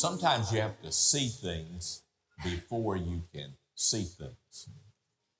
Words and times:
sometimes 0.00 0.50
you 0.50 0.60
have 0.60 0.80
to 0.80 0.90
see 0.90 1.28
things 1.28 2.02
before 2.42 2.96
you 2.96 3.22
can 3.34 3.52
see 3.74 4.04
things. 4.04 4.68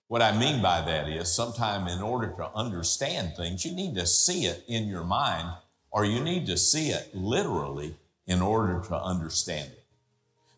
What 0.09 0.23
I 0.23 0.37
mean 0.37 0.61
by 0.61 0.83
that 0.83 1.09
is 1.09 1.33
sometimes 1.33 1.93
in 1.93 2.03
order 2.03 2.35
to 2.37 2.51
understand 2.55 3.37
things, 3.37 3.65
you 3.65 3.73
need 3.73 3.95
to 3.95 4.07
see 4.07 4.45
it 4.45 4.65
in 4.69 4.87
your 4.87 5.05
mind 5.05 5.49
or 5.91 6.05
you 6.05 6.21
need 6.21 6.47
to 6.47 6.57
see 6.57 6.89
it 6.89 7.15
literally 7.15 7.97
in 8.27 8.43
order 8.43 8.81
to 8.89 9.03
understand 9.03 9.71
it. 9.73 9.85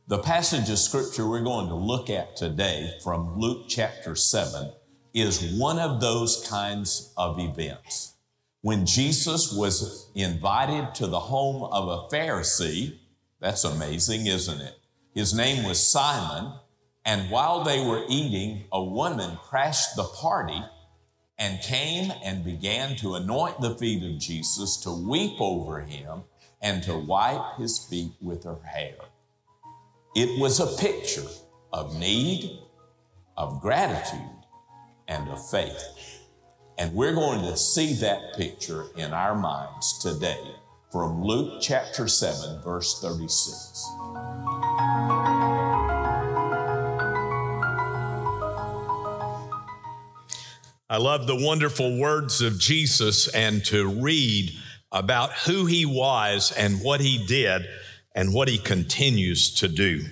The 0.08 0.18
passage 0.18 0.68
of 0.68 0.78
scripture 0.78 1.28
we're 1.28 1.44
going 1.44 1.68
to 1.68 1.74
look 1.74 2.10
at 2.10 2.36
today 2.36 2.94
from 3.04 3.38
Luke 3.38 3.66
chapter 3.68 4.16
7 4.16 4.72
is 5.14 5.54
one 5.58 5.78
of 5.78 6.00
those 6.00 6.46
kinds 6.48 7.12
of 7.16 7.38
events. 7.38 8.14
When 8.62 8.84
Jesus 8.84 9.52
was 9.52 10.10
invited 10.14 10.94
to 10.96 11.06
the 11.06 11.20
home 11.20 11.64
of 11.72 11.88
a 11.88 12.14
Pharisee, 12.14 12.98
that's 13.42 13.64
amazing, 13.64 14.26
isn't 14.26 14.60
it? 14.60 14.78
His 15.14 15.34
name 15.34 15.64
was 15.64 15.84
Simon, 15.84 16.52
and 17.04 17.28
while 17.28 17.64
they 17.64 17.84
were 17.84 18.04
eating, 18.08 18.66
a 18.72 18.82
woman 18.82 19.36
crashed 19.42 19.96
the 19.96 20.04
party 20.04 20.62
and 21.38 21.60
came 21.60 22.12
and 22.24 22.44
began 22.44 22.94
to 22.96 23.16
anoint 23.16 23.60
the 23.60 23.74
feet 23.74 24.04
of 24.04 24.20
Jesus, 24.20 24.76
to 24.82 24.92
weep 24.92 25.40
over 25.40 25.80
him, 25.80 26.22
and 26.62 26.84
to 26.84 26.96
wipe 26.96 27.56
his 27.58 27.84
feet 27.84 28.12
with 28.20 28.44
her 28.44 28.60
hair. 28.64 28.94
It 30.14 30.38
was 30.40 30.60
a 30.60 30.80
picture 30.80 31.26
of 31.72 31.98
need, 31.98 32.60
of 33.36 33.60
gratitude, 33.60 34.20
and 35.08 35.28
of 35.28 35.50
faith. 35.50 36.20
And 36.78 36.94
we're 36.94 37.14
going 37.14 37.42
to 37.42 37.56
see 37.56 37.94
that 37.94 38.36
picture 38.36 38.84
in 38.96 39.12
our 39.12 39.34
minds 39.34 39.98
today 39.98 40.54
from 40.92 41.22
Luke 41.22 41.62
chapter 41.62 42.06
7, 42.06 42.60
verse 42.60 43.00
36. 43.00 43.86
I 50.90 50.98
love 50.98 51.26
the 51.26 51.40
wonderful 51.42 51.98
words 51.98 52.42
of 52.42 52.58
Jesus 52.58 53.26
and 53.28 53.64
to 53.64 53.88
read 53.88 54.50
about 54.92 55.32
who 55.32 55.64
he 55.64 55.86
was 55.86 56.52
and 56.52 56.82
what 56.82 57.00
he 57.00 57.24
did 57.26 57.62
and 58.14 58.34
what 58.34 58.48
he 58.48 58.58
continues 58.58 59.54
to 59.60 59.68
do. 59.68 60.04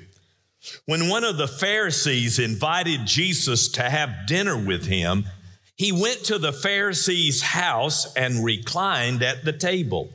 When 0.86 1.10
one 1.10 1.24
of 1.24 1.36
the 1.36 1.46
Pharisees 1.46 2.38
invited 2.38 3.00
Jesus 3.04 3.68
to 3.72 3.82
have 3.82 4.26
dinner 4.26 4.56
with 4.56 4.86
him, 4.86 5.26
he 5.76 5.92
went 5.92 6.24
to 6.24 6.38
the 6.38 6.54
Pharisee's 6.54 7.42
house 7.42 8.14
and 8.14 8.42
reclined 8.42 9.22
at 9.22 9.44
the 9.44 9.52
table. 9.52 10.14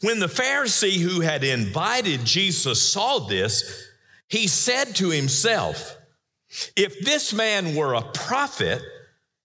When 0.00 0.20
the 0.20 0.26
Pharisee 0.26 1.00
who 1.00 1.20
had 1.20 1.44
invited 1.44 2.24
Jesus 2.24 2.82
saw 2.82 3.18
this, 3.18 3.88
he 4.28 4.46
said 4.46 4.96
to 4.96 5.10
himself, 5.10 5.96
If 6.76 7.00
this 7.00 7.32
man 7.32 7.74
were 7.74 7.94
a 7.94 8.02
prophet, 8.02 8.82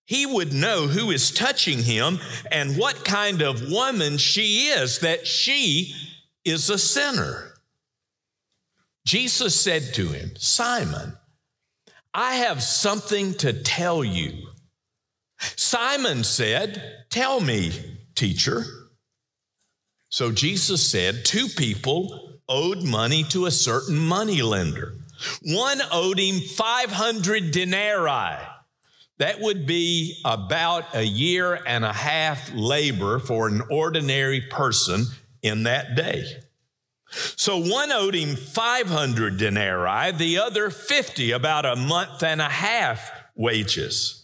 he 0.05 0.25
would 0.25 0.53
know 0.53 0.87
who 0.87 1.11
is 1.11 1.31
touching 1.31 1.79
him 1.79 2.19
and 2.51 2.77
what 2.77 3.05
kind 3.05 3.41
of 3.41 3.71
woman 3.71 4.17
she 4.17 4.67
is, 4.67 4.99
that 4.99 5.27
she 5.27 5.93
is 6.43 6.69
a 6.69 6.77
sinner. 6.77 7.53
Jesus 9.05 9.59
said 9.59 9.93
to 9.95 10.09
him, 10.09 10.31
Simon, 10.37 11.17
I 12.13 12.35
have 12.35 12.61
something 12.61 13.33
to 13.35 13.53
tell 13.53 14.03
you. 14.03 14.49
Simon 15.39 16.23
said, 16.23 17.05
Tell 17.09 17.39
me, 17.39 17.71
teacher. 18.15 18.65
So 20.11 20.31
Jesus 20.31 20.87
said, 20.87 21.23
Two 21.23 21.47
people 21.47 22.33
owed 22.47 22.83
money 22.83 23.23
to 23.29 23.45
a 23.45 23.51
certain 23.51 23.97
money 23.97 24.41
lender. 24.41 24.93
One 25.41 25.81
owed 25.91 26.19
him 26.19 26.41
500 26.41 27.51
denarii 27.51 28.37
that 29.19 29.39
would 29.39 29.65
be 29.65 30.19
about 30.25 30.95
a 30.95 31.03
year 31.03 31.59
and 31.65 31.85
a 31.85 31.93
half 31.93 32.51
labor 32.53 33.19
for 33.19 33.47
an 33.47 33.61
ordinary 33.69 34.41
person 34.41 35.05
in 35.41 35.63
that 35.63 35.95
day. 35.95 36.25
So 37.35 37.59
one 37.59 37.91
owed 37.91 38.15
him 38.15 38.35
500 38.35 39.37
denarii, 39.37 40.11
the 40.11 40.39
other 40.39 40.69
50, 40.69 41.31
about 41.31 41.65
a 41.65 41.75
month 41.75 42.23
and 42.23 42.41
a 42.41 42.49
half 42.49 43.11
wages. 43.35 44.20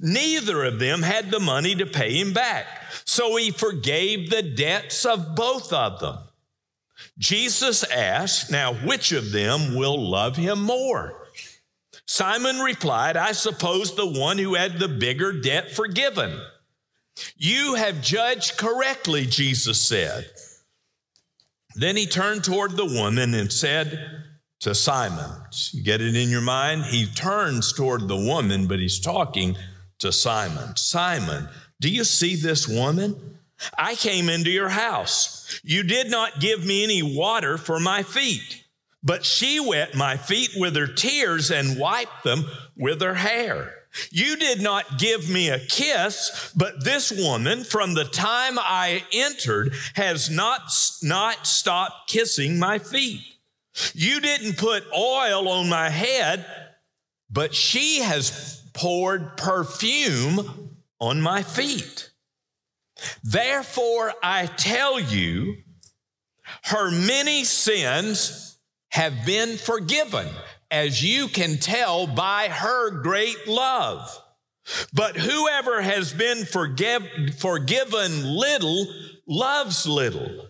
Neither 0.00 0.64
of 0.64 0.78
them 0.78 1.02
had 1.02 1.30
the 1.30 1.40
money 1.40 1.74
to 1.76 1.86
pay 1.86 2.18
him 2.18 2.32
back. 2.32 2.66
So 3.04 3.36
he 3.36 3.50
forgave 3.50 4.30
the 4.30 4.42
debts 4.42 5.04
of 5.04 5.34
both 5.34 5.72
of 5.72 6.00
them. 6.00 6.18
Jesus 7.18 7.84
asked, 7.84 8.50
Now, 8.50 8.74
which 8.74 9.12
of 9.12 9.32
them 9.32 9.74
will 9.74 9.98
love 9.98 10.36
him 10.36 10.62
more? 10.62 11.20
Simon 12.06 12.58
replied, 12.58 13.16
I 13.16 13.32
suppose 13.32 13.94
the 13.94 14.06
one 14.06 14.38
who 14.38 14.54
had 14.54 14.78
the 14.78 14.88
bigger 14.88 15.32
debt 15.32 15.70
forgiven. 15.70 16.38
You 17.36 17.74
have 17.74 18.02
judged 18.02 18.58
correctly, 18.58 19.24
Jesus 19.24 19.80
said. 19.80 20.30
Then 21.76 21.96
he 21.96 22.06
turned 22.06 22.44
toward 22.44 22.72
the 22.72 22.84
woman 22.84 23.34
and 23.34 23.52
said 23.52 24.24
to 24.64 24.74
Simon, 24.74 25.30
You 25.72 25.82
get 25.82 26.00
it 26.00 26.16
in 26.16 26.28
your 26.28 26.40
mind? 26.40 26.84
He 26.86 27.06
turns 27.06 27.72
toward 27.72 28.08
the 28.08 28.16
woman, 28.16 28.66
but 28.66 28.78
he's 28.78 28.98
talking 28.98 29.56
to 30.00 30.10
Simon. 30.10 30.76
Simon, 30.76 31.48
do 31.80 31.88
you 31.88 32.04
see 32.04 32.34
this 32.34 32.66
woman? 32.68 33.38
I 33.78 33.94
came 33.94 34.28
into 34.28 34.50
your 34.50 34.68
house. 34.68 35.60
You 35.62 35.82
did 35.84 36.10
not 36.10 36.40
give 36.40 36.66
me 36.66 36.82
any 36.82 37.02
water 37.02 37.56
for 37.56 37.78
my 37.78 38.02
feet 38.02 38.64
but 39.04 39.24
she 39.24 39.60
wet 39.60 39.94
my 39.94 40.16
feet 40.16 40.50
with 40.56 40.74
her 40.74 40.86
tears 40.86 41.50
and 41.50 41.78
wiped 41.78 42.24
them 42.24 42.46
with 42.74 43.02
her 43.02 43.14
hair. 43.14 43.74
You 44.10 44.36
did 44.36 44.60
not 44.60 44.98
give 44.98 45.28
me 45.28 45.50
a 45.50 45.64
kiss, 45.66 46.52
but 46.56 46.82
this 46.82 47.12
woman 47.12 47.62
from 47.62 47.94
the 47.94 48.04
time 48.04 48.58
I 48.58 49.04
entered 49.12 49.74
has 49.94 50.30
not, 50.30 50.62
not 51.02 51.46
stopped 51.46 52.08
kissing 52.08 52.58
my 52.58 52.78
feet. 52.78 53.20
You 53.94 54.20
didn't 54.20 54.56
put 54.56 54.84
oil 54.92 55.48
on 55.48 55.68
my 55.68 55.90
head, 55.90 56.46
but 57.30 57.54
she 57.54 58.00
has 58.00 58.62
poured 58.72 59.36
perfume 59.36 60.76
on 61.00 61.20
my 61.20 61.42
feet. 61.42 62.10
Therefore, 63.22 64.12
I 64.22 64.46
tell 64.46 65.00
you, 65.00 65.56
her 66.64 66.90
many 66.90 67.44
sins 67.44 68.58
have 68.90 69.26
been 69.26 69.56
forgiven, 69.56 70.28
as 70.70 71.02
you 71.02 71.28
can 71.28 71.58
tell 71.58 72.06
by 72.06 72.48
her 72.48 72.90
great 73.02 73.48
love. 73.48 74.20
But 74.92 75.16
whoever 75.16 75.82
has 75.82 76.12
been 76.12 76.44
forgive, 76.44 77.02
forgiven 77.38 78.24
little 78.24 78.86
loves 79.26 79.86
little. 79.86 80.48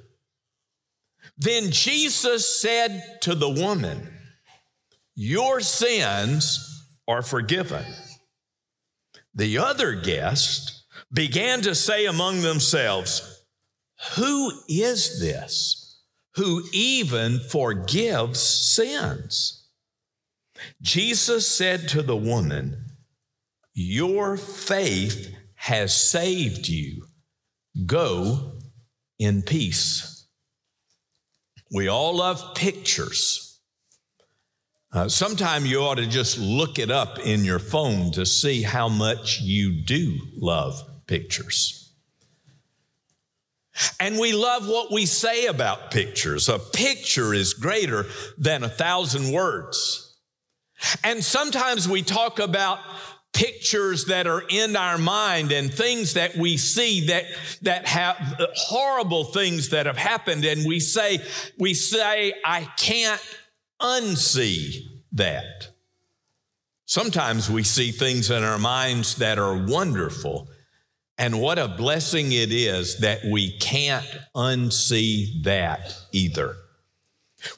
Then 1.37 1.71
Jesus 1.71 2.61
said 2.61 3.19
to 3.23 3.35
the 3.35 3.49
woman, 3.49 4.09
Your 5.15 5.61
sins 5.61 6.87
are 7.09 7.23
forgiven. 7.23 7.85
The 9.35 9.59
other 9.59 9.95
guests 9.95 10.85
began 11.13 11.63
to 11.63 11.75
say 11.75 12.07
among 12.07 12.43
themselves, 12.43 13.45
Who 14.17 14.53
is 14.69 15.21
this? 15.21 15.85
who 16.37 16.65
even 16.73 17.39
forgives 17.39 18.41
sins. 18.41 19.69
Jesus 20.83 21.49
said 21.49 21.89
to 21.91 22.03
the 22.03 22.17
woman, 22.17 22.87
Your 23.73 24.37
faith 24.37 25.35
has 25.57 25.95
saved 25.95 26.69
you. 26.69 27.07
Go 27.87 28.59
in 29.19 29.43
peace. 29.43 30.14
We 31.75 31.89
all 31.89 32.15
love 32.19 32.55
pictures. 32.55 33.59
Uh, 34.93 35.09
Sometime 35.09 35.67
you 35.67 35.81
ought 35.81 35.97
to 35.97 36.07
just 36.07 36.39
look 36.39 36.79
it 36.79 36.89
up 36.89 37.19
in 37.19 37.45
your 37.45 37.59
phone 37.59 38.13
to 38.13 38.25
see 38.25 38.63
how 38.63 38.89
much 38.89 39.41
you 39.41 39.83
do 39.83 40.17
love 40.37 40.81
pictures. 41.09 41.93
And 43.99 44.21
we 44.21 44.33
love 44.33 44.69
what 44.69 44.93
we 44.93 45.05
say 45.05 45.47
about 45.47 45.91
pictures. 45.91 46.49
A 46.49 46.61
picture 46.61 47.35
is 47.35 47.55
greater 47.55 48.07
than 48.39 48.63
a 48.63 48.69
thousand 48.69 49.33
words. 49.33 50.17
And 51.03 51.25
sometimes 51.25 51.89
we 51.89 52.03
talk 52.03 52.39
about 52.39 52.79
pictures 53.35 54.07
that 54.07 54.27
are 54.27 54.43
in 54.49 54.77
our 54.77 54.97
mind 54.97 55.53
and 55.53 55.73
things 55.73 56.15
that 56.15 56.37
we 56.37 56.57
see 56.57 57.07
that, 57.09 57.25
that 57.63 57.87
have 57.87 58.17
uh, 58.39 58.47
horrible 58.55 59.25
things 59.25 59.71
that 59.71 59.87
have 59.87 59.99
happened. 59.99 60.45
And 60.45 60.65
we 60.67 60.81
say, 60.81 61.19
we 61.59 61.75
say, 61.75 62.33
I 62.45 62.65
can't 62.79 63.21
unsee 63.83 64.87
that. 65.13 65.69
Sometimes 66.87 67.51
we 67.51 67.65
see 67.65 67.91
things 67.91 68.31
in 68.31 68.45
our 68.45 68.59
minds 68.59 69.17
that 69.17 69.39
are 69.39 69.67
wonderful. 69.67 70.49
And 71.19 71.41
what 71.41 71.59
a 71.59 71.69
blessing 71.69 72.33
it 72.33 72.53
is 72.53 72.99
that 73.01 73.21
we 73.31 73.59
can't 73.59 74.07
unsee 74.35 75.43
that 75.45 75.97
either. 76.13 76.57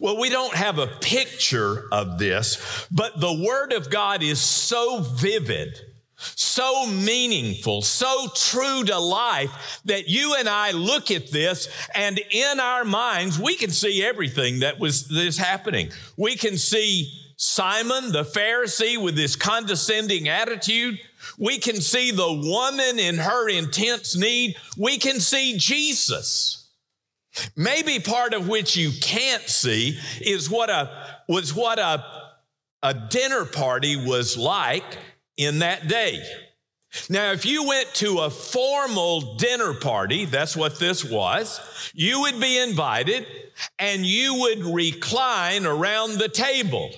Well, 0.00 0.18
we 0.18 0.28
don't 0.28 0.54
have 0.54 0.78
a 0.78 0.86
picture 0.86 1.84
of 1.92 2.18
this, 2.18 2.86
but 2.90 3.20
the 3.20 3.32
Word 3.32 3.72
of 3.72 3.90
God 3.90 4.22
is 4.22 4.40
so 4.40 5.00
vivid, 5.00 5.80
so 6.16 6.86
meaningful, 6.86 7.82
so 7.82 8.28
true 8.34 8.84
to 8.84 8.98
life 8.98 9.80
that 9.84 10.08
you 10.08 10.34
and 10.38 10.48
I 10.48 10.72
look 10.72 11.10
at 11.10 11.30
this 11.30 11.68
and 11.94 12.20
in 12.30 12.60
our 12.60 12.84
minds, 12.84 13.38
we 13.38 13.54
can 13.54 13.70
see 13.70 14.02
everything 14.02 14.60
that 14.60 14.78
was 14.78 15.08
this 15.08 15.36
happening. 15.36 15.90
We 16.16 16.36
can 16.36 16.56
see 16.56 17.12
Simon 17.36 18.12
the 18.12 18.24
Pharisee 18.24 19.00
with 19.00 19.16
his 19.16 19.36
condescending 19.36 20.28
attitude. 20.28 20.98
We 21.38 21.58
can 21.58 21.80
see 21.80 22.10
the 22.10 22.32
woman 22.32 22.98
in 22.98 23.18
her 23.18 23.48
intense 23.48 24.16
need. 24.16 24.56
We 24.78 24.96
can 24.98 25.20
see 25.20 25.58
Jesus 25.58 26.55
Maybe 27.56 27.98
part 27.98 28.34
of 28.34 28.48
which 28.48 28.76
you 28.76 28.90
can't 29.00 29.42
see 29.48 29.98
is 30.20 30.50
what 30.50 30.70
a 30.70 30.90
was 31.28 31.54
what 31.54 31.78
a, 31.78 32.04
a 32.82 32.94
dinner 32.94 33.44
party 33.44 33.96
was 33.96 34.36
like 34.36 34.98
in 35.36 35.60
that 35.60 35.88
day. 35.88 36.22
Now, 37.10 37.32
if 37.32 37.44
you 37.44 37.66
went 37.66 37.92
to 37.94 38.20
a 38.20 38.30
formal 38.30 39.36
dinner 39.36 39.74
party, 39.74 40.24
that's 40.24 40.56
what 40.56 40.78
this 40.78 41.04
was, 41.04 41.60
you 41.94 42.22
would 42.22 42.40
be 42.40 42.58
invited 42.58 43.26
and 43.78 44.04
you 44.04 44.34
would 44.40 44.74
recline 44.74 45.66
around 45.66 46.18
the 46.18 46.28
table. 46.28 46.90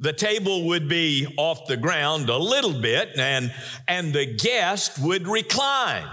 The 0.00 0.12
table 0.12 0.66
would 0.66 0.88
be 0.88 1.26
off 1.36 1.66
the 1.66 1.76
ground 1.76 2.28
a 2.28 2.36
little 2.36 2.80
bit 2.80 3.10
and, 3.16 3.52
and 3.88 4.12
the 4.12 4.26
guest 4.26 4.98
would 5.00 5.26
recline. 5.26 6.06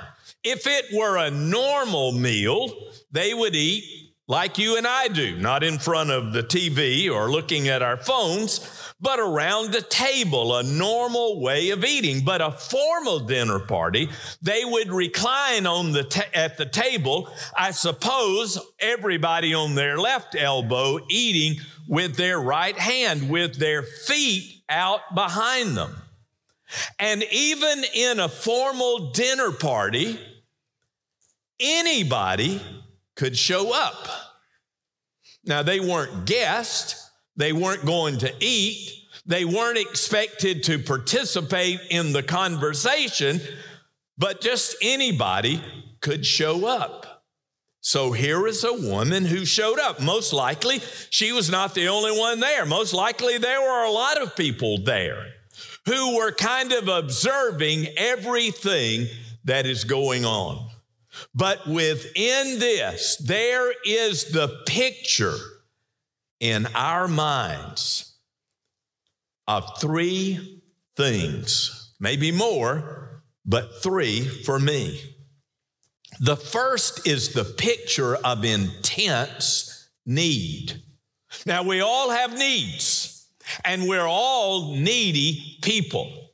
If 0.44 0.66
it 0.66 0.86
were 0.94 1.18
a 1.18 1.30
normal 1.30 2.14
meal, 2.14 2.72
they 3.12 3.34
would 3.34 3.56
eat 3.56 3.84
like 4.28 4.58
you 4.58 4.78
and 4.78 4.88
I 4.88 5.10
do, 5.10 5.38
not 5.38 5.62
in 5.62 5.78
front 5.78 6.10
of 6.10 6.32
the 6.32 6.42
TV 6.42 7.12
or 7.12 7.30
looking 7.30 7.68
at 7.68 7.82
our 7.82 7.98
phones, 7.98 8.94
but 9.02 9.20
around 9.20 9.72
the 9.72 9.82
table, 9.82 10.56
a 10.56 10.64
normal 10.64 11.42
way 11.42 11.72
of 11.72 11.84
eating. 11.84 12.24
But 12.24 12.40
a 12.40 12.52
formal 12.52 13.20
dinner 13.20 13.60
party, 13.60 14.10
they 14.42 14.64
would 14.64 14.92
recline 14.92 15.68
on 15.68 15.92
the 15.92 16.06
ta- 16.06 16.30
at 16.34 16.58
the 16.58 16.66
table. 16.66 17.30
I 17.58 17.72
suppose 17.72 18.58
everybody 18.80 19.54
on 19.54 19.76
their 19.76 19.98
left 19.98 20.36
elbow 20.36 21.00
eating 21.10 21.62
with 21.88 22.16
their 22.16 22.40
right 22.40 22.78
hand, 22.78 23.30
with 23.30 23.58
their 23.58 23.84
feet 23.84 24.64
out 24.70 25.02
behind 25.14 25.76
them. 25.76 25.98
And 27.00 27.24
even 27.32 27.84
in 27.94 28.20
a 28.20 28.30
formal 28.30 29.12
dinner 29.12 29.52
party, 29.52 30.20
anybody 31.62 32.62
could 33.16 33.38
show 33.38 33.74
up. 33.74 34.08
Now, 35.46 35.64
they 35.64 35.80
weren't 35.80 36.26
guests, 36.26 37.10
they 37.36 37.54
weren't 37.54 37.86
going 37.86 38.18
to 38.20 38.34
eat, 38.40 38.92
they 39.26 39.46
weren't 39.46 39.78
expected 39.78 40.64
to 40.64 40.80
participate 40.80 41.80
in 41.90 42.14
the 42.14 42.24
conversation, 42.24 43.40
but 44.18 44.42
just 44.42 44.76
anybody 44.82 45.62
could 46.00 46.26
show 46.26 46.66
up. 46.66 47.24
So 47.82 48.12
here 48.12 48.46
is 48.46 48.64
a 48.64 48.74
woman 48.74 49.26
who 49.26 49.44
showed 49.44 49.80
up. 49.80 50.00
Most 50.00 50.34
likely, 50.34 50.82
she 51.10 51.32
was 51.32 51.50
not 51.50 51.74
the 51.74 51.88
only 51.88 52.18
one 52.18 52.40
there. 52.40 52.66
Most 52.66 52.94
likely, 52.94 53.40
there 53.40 53.62
were 53.62 53.84
a 53.84 53.92
lot 53.92 54.22
of 54.22 54.36
people 54.36 54.78
there 54.84 55.26
who 55.88 56.16
were 56.16 56.32
kind 56.32 56.72
of 56.74 56.88
observing 56.88 57.88
everything 57.98 59.08
that 59.46 59.66
is 59.66 59.84
going 59.84 60.26
on. 60.26 60.70
But 61.34 61.68
within 61.68 62.60
this, 62.60 63.18
there 63.18 63.74
is 63.86 64.32
the 64.32 64.62
picture 64.66 65.36
in 66.40 66.68
our 66.76 67.08
minds 67.08 68.16
of 69.48 69.80
three 69.80 70.62
things, 70.96 71.94
maybe 72.00 72.32
more, 72.32 73.24
but 73.46 73.84
three 73.84 74.22
for 74.22 74.60
me. 74.60 75.02
The 76.20 76.36
first 76.36 77.08
is 77.08 77.34
the 77.34 77.44
picture 77.44 78.16
of 78.16 78.46
intense 78.46 79.90
need. 80.06 80.82
Now, 81.46 81.64
we 81.64 81.82
all 81.82 82.10
have 82.10 82.38
needs, 82.38 83.28
and 83.64 83.88
we're 83.88 84.08
all 84.08 84.76
needy 84.76 85.58
people. 85.62 86.31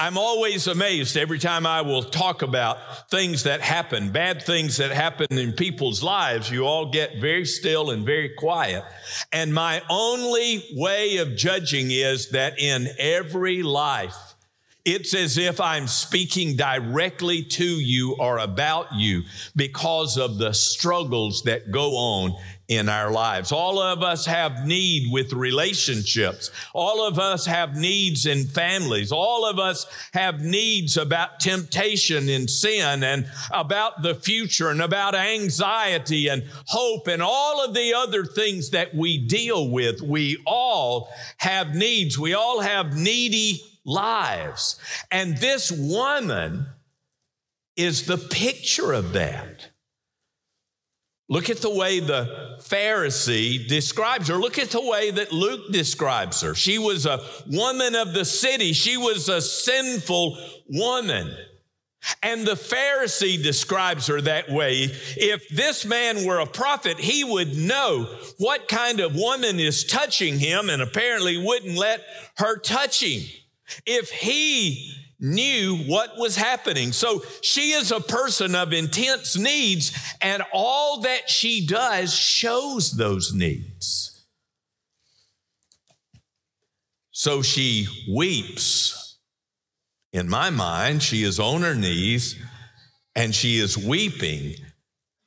I'm 0.00 0.16
always 0.16 0.68
amazed 0.68 1.16
every 1.16 1.40
time 1.40 1.66
I 1.66 1.80
will 1.80 2.04
talk 2.04 2.42
about 2.42 3.10
things 3.10 3.42
that 3.42 3.60
happen, 3.60 4.12
bad 4.12 4.44
things 4.44 4.76
that 4.76 4.92
happen 4.92 5.26
in 5.36 5.52
people's 5.52 6.04
lives. 6.04 6.48
You 6.52 6.66
all 6.66 6.92
get 6.92 7.20
very 7.20 7.44
still 7.44 7.90
and 7.90 8.06
very 8.06 8.28
quiet. 8.38 8.84
And 9.32 9.52
my 9.52 9.82
only 9.90 10.64
way 10.76 11.16
of 11.16 11.34
judging 11.34 11.90
is 11.90 12.30
that 12.30 12.60
in 12.60 12.86
every 12.96 13.64
life, 13.64 14.36
it's 14.88 15.12
as 15.12 15.36
if 15.36 15.60
I'm 15.60 15.86
speaking 15.86 16.56
directly 16.56 17.42
to 17.42 17.64
you 17.64 18.16
or 18.18 18.38
about 18.38 18.94
you 18.94 19.24
because 19.54 20.16
of 20.16 20.38
the 20.38 20.54
struggles 20.54 21.42
that 21.42 21.70
go 21.70 21.94
on 21.94 22.34
in 22.68 22.88
our 22.88 23.10
lives. 23.10 23.52
All 23.52 23.78
of 23.80 24.02
us 24.02 24.24
have 24.24 24.66
need 24.66 25.12
with 25.12 25.34
relationships. 25.34 26.50
All 26.74 27.06
of 27.06 27.18
us 27.18 27.44
have 27.44 27.76
needs 27.76 28.24
in 28.24 28.46
families. 28.46 29.12
All 29.12 29.44
of 29.44 29.58
us 29.58 29.86
have 30.14 30.40
needs 30.40 30.96
about 30.96 31.38
temptation 31.38 32.30
and 32.30 32.48
sin 32.48 33.02
and 33.04 33.30
about 33.50 34.02
the 34.02 34.14
future 34.14 34.70
and 34.70 34.80
about 34.80 35.14
anxiety 35.14 36.28
and 36.28 36.44
hope 36.66 37.08
and 37.08 37.22
all 37.22 37.62
of 37.62 37.74
the 37.74 37.92
other 37.94 38.24
things 38.24 38.70
that 38.70 38.94
we 38.94 39.18
deal 39.18 39.70
with. 39.70 40.00
We 40.00 40.42
all 40.46 41.10
have 41.38 41.74
needs. 41.74 42.18
We 42.18 42.32
all 42.32 42.60
have 42.60 42.96
needy 42.96 43.62
lives. 43.88 44.78
And 45.10 45.38
this 45.38 45.72
woman 45.72 46.66
is 47.76 48.06
the 48.06 48.18
picture 48.18 48.92
of 48.92 49.14
that. 49.14 49.70
Look 51.30 51.50
at 51.50 51.58
the 51.58 51.74
way 51.74 52.00
the 52.00 52.56
Pharisee 52.60 53.68
describes 53.68 54.28
her. 54.28 54.36
Look 54.36 54.58
at 54.58 54.70
the 54.70 54.80
way 54.80 55.10
that 55.10 55.32
Luke 55.32 55.72
describes 55.72 56.40
her. 56.40 56.54
She 56.54 56.78
was 56.78 57.04
a 57.04 57.20
woman 57.46 57.94
of 57.94 58.14
the 58.14 58.24
city. 58.24 58.72
She 58.72 58.96
was 58.96 59.28
a 59.28 59.42
sinful 59.42 60.38
woman. 60.70 61.34
And 62.22 62.46
the 62.46 62.52
Pharisee 62.52 63.42
describes 63.42 64.06
her 64.06 64.20
that 64.22 64.48
way. 64.50 64.84
If 65.16 65.48
this 65.50 65.84
man 65.84 66.24
were 66.24 66.38
a 66.38 66.46
prophet, 66.46 66.98
he 66.98 67.24
would 67.24 67.56
know 67.56 68.04
what 68.38 68.68
kind 68.68 69.00
of 69.00 69.14
woman 69.14 69.60
is 69.60 69.84
touching 69.84 70.38
him 70.38 70.70
and 70.70 70.80
apparently 70.80 71.36
wouldn't 71.44 71.76
let 71.76 72.02
her 72.38 72.58
touch 72.58 73.02
him. 73.02 73.22
If 73.86 74.10
he 74.10 74.94
knew 75.20 75.76
what 75.86 76.16
was 76.16 76.36
happening. 76.36 76.92
So 76.92 77.22
she 77.42 77.72
is 77.72 77.90
a 77.90 78.00
person 78.00 78.54
of 78.54 78.72
intense 78.72 79.36
needs, 79.36 79.96
and 80.20 80.42
all 80.52 81.00
that 81.00 81.28
she 81.28 81.66
does 81.66 82.14
shows 82.14 82.92
those 82.92 83.32
needs. 83.32 84.26
So 87.10 87.42
she 87.42 87.88
weeps. 88.14 89.18
In 90.12 90.28
my 90.28 90.50
mind, 90.50 91.02
she 91.02 91.24
is 91.24 91.40
on 91.40 91.62
her 91.62 91.74
knees 91.74 92.40
and 93.14 93.34
she 93.34 93.58
is 93.58 93.76
weeping, 93.76 94.54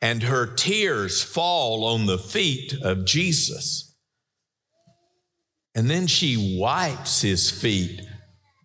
and 0.01 0.23
her 0.23 0.45
tears 0.45 1.21
fall 1.21 1.83
on 1.83 2.05
the 2.05 2.17
feet 2.17 2.73
of 2.81 3.03
Jesus. 3.03 3.93
And 5.75 5.89
then 5.89 6.07
she 6.07 6.57
wipes 6.57 7.21
his 7.21 7.51
feet 7.51 8.01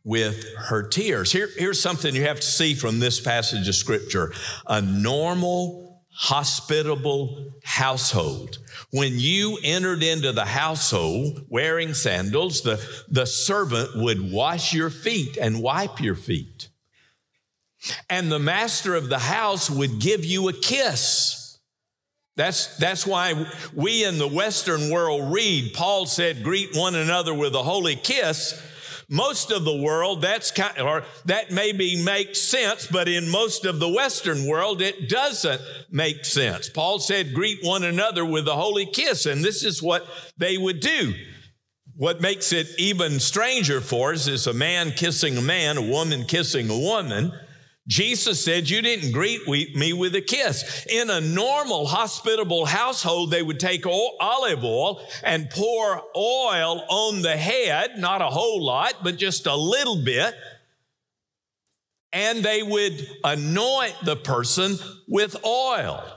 with 0.06 0.54
her 0.56 0.86
tears. 0.86 1.32
Here, 1.32 1.50
here's 1.58 1.80
something 1.80 2.14
you 2.14 2.22
have 2.22 2.38
to 2.38 2.46
see 2.46 2.74
from 2.74 3.00
this 3.00 3.18
passage 3.20 3.66
of 3.66 3.74
scripture 3.74 4.32
a 4.68 4.80
normal, 4.80 6.00
hospitable 6.12 7.52
household. 7.64 8.58
When 8.92 9.14
you 9.18 9.58
entered 9.64 10.04
into 10.04 10.30
the 10.30 10.44
household 10.44 11.46
wearing 11.48 11.92
sandals, 11.92 12.62
the, 12.62 12.80
the 13.08 13.26
servant 13.26 13.96
would 13.96 14.32
wash 14.32 14.72
your 14.72 14.90
feet 14.90 15.36
and 15.36 15.60
wipe 15.60 16.00
your 16.00 16.14
feet. 16.14 16.68
and 18.08 18.30
the 18.30 18.38
master 18.38 18.94
of 18.94 19.08
the 19.08 19.18
house 19.18 19.68
would 19.68 20.00
give 20.00 20.24
you 20.24 20.48
a 20.48 20.52
kiss. 20.52 21.58
That's, 22.36 22.76
that's 22.76 23.06
why 23.06 23.46
we 23.74 24.04
in 24.04 24.18
the 24.18 24.28
Western 24.28 24.90
world 24.90 25.32
read, 25.32 25.72
Paul 25.74 26.06
said, 26.06 26.42
greet 26.42 26.76
one 26.76 26.94
another 26.94 27.32
with 27.34 27.54
a 27.54 27.62
holy 27.62 27.96
kiss. 27.96 28.62
Most 29.08 29.52
of 29.52 29.64
the 29.64 29.76
world, 29.76 30.20
that's 30.20 30.50
kind, 30.50 30.80
or 30.80 31.04
that 31.26 31.52
maybe 31.52 32.02
makes 32.02 32.40
sense, 32.40 32.88
but 32.88 33.08
in 33.08 33.28
most 33.28 33.64
of 33.64 33.78
the 33.78 33.88
Western 33.88 34.48
world, 34.48 34.82
it 34.82 35.08
doesn't 35.08 35.60
make 35.90 36.24
sense. 36.24 36.68
Paul 36.68 36.98
said, 36.98 37.32
greet 37.32 37.58
one 37.62 37.84
another 37.84 38.24
with 38.24 38.48
a 38.48 38.56
holy 38.56 38.86
kiss, 38.86 39.24
and 39.24 39.44
this 39.44 39.62
is 39.62 39.80
what 39.80 40.06
they 40.38 40.58
would 40.58 40.80
do. 40.80 41.14
What 41.94 42.20
makes 42.20 42.52
it 42.52 42.68
even 42.78 43.20
stranger 43.20 43.80
for 43.80 44.12
us 44.12 44.26
is 44.26 44.48
a 44.48 44.52
man 44.52 44.90
kissing 44.90 45.36
a 45.36 45.42
man, 45.42 45.76
a 45.76 45.82
woman 45.82 46.24
kissing 46.24 46.68
a 46.68 46.78
woman. 46.78 47.32
Jesus 47.86 48.44
said, 48.44 48.68
You 48.68 48.82
didn't 48.82 49.12
greet 49.12 49.46
me 49.46 49.92
with 49.92 50.14
a 50.16 50.20
kiss. 50.20 50.86
In 50.86 51.08
a 51.08 51.20
normal, 51.20 51.86
hospitable 51.86 52.66
household, 52.66 53.30
they 53.30 53.42
would 53.42 53.60
take 53.60 53.86
olive 53.86 54.64
oil 54.64 55.00
and 55.22 55.48
pour 55.50 56.02
oil 56.16 56.84
on 56.88 57.22
the 57.22 57.36
head, 57.36 57.98
not 57.98 58.22
a 58.22 58.26
whole 58.26 58.64
lot, 58.64 58.94
but 59.04 59.16
just 59.16 59.46
a 59.46 59.54
little 59.54 60.02
bit. 60.02 60.34
And 62.12 62.42
they 62.42 62.62
would 62.62 63.06
anoint 63.22 63.94
the 64.04 64.16
person 64.16 64.78
with 65.06 65.36
oil. 65.44 66.15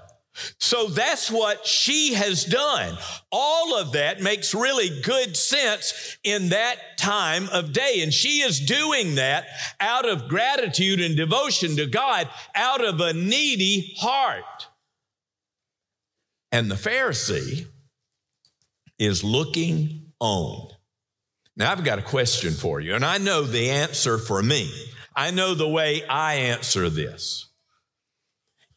So 0.59 0.87
that's 0.87 1.29
what 1.29 1.65
she 1.65 2.13
has 2.13 2.45
done. 2.45 2.97
All 3.31 3.77
of 3.77 3.93
that 3.93 4.21
makes 4.21 4.53
really 4.53 5.01
good 5.01 5.35
sense 5.35 6.17
in 6.23 6.49
that 6.49 6.77
time 6.97 7.49
of 7.49 7.73
day. 7.73 8.01
And 8.01 8.13
she 8.13 8.41
is 8.41 8.59
doing 8.59 9.15
that 9.15 9.47
out 9.79 10.07
of 10.07 10.27
gratitude 10.27 11.01
and 11.01 11.15
devotion 11.15 11.75
to 11.77 11.85
God, 11.85 12.29
out 12.55 12.83
of 12.83 12.99
a 12.99 13.13
needy 13.13 13.93
heart. 13.97 14.67
And 16.51 16.69
the 16.69 16.75
Pharisee 16.75 17.67
is 18.97 19.23
looking 19.23 20.11
on. 20.19 20.69
Now, 21.55 21.71
I've 21.71 21.83
got 21.83 21.99
a 21.99 22.03
question 22.03 22.53
for 22.53 22.79
you, 22.79 22.95
and 22.95 23.03
I 23.03 23.17
know 23.17 23.43
the 23.43 23.69
answer 23.69 24.17
for 24.17 24.41
me. 24.41 24.71
I 25.15 25.31
know 25.31 25.53
the 25.53 25.67
way 25.67 26.05
I 26.07 26.35
answer 26.35 26.89
this 26.89 27.48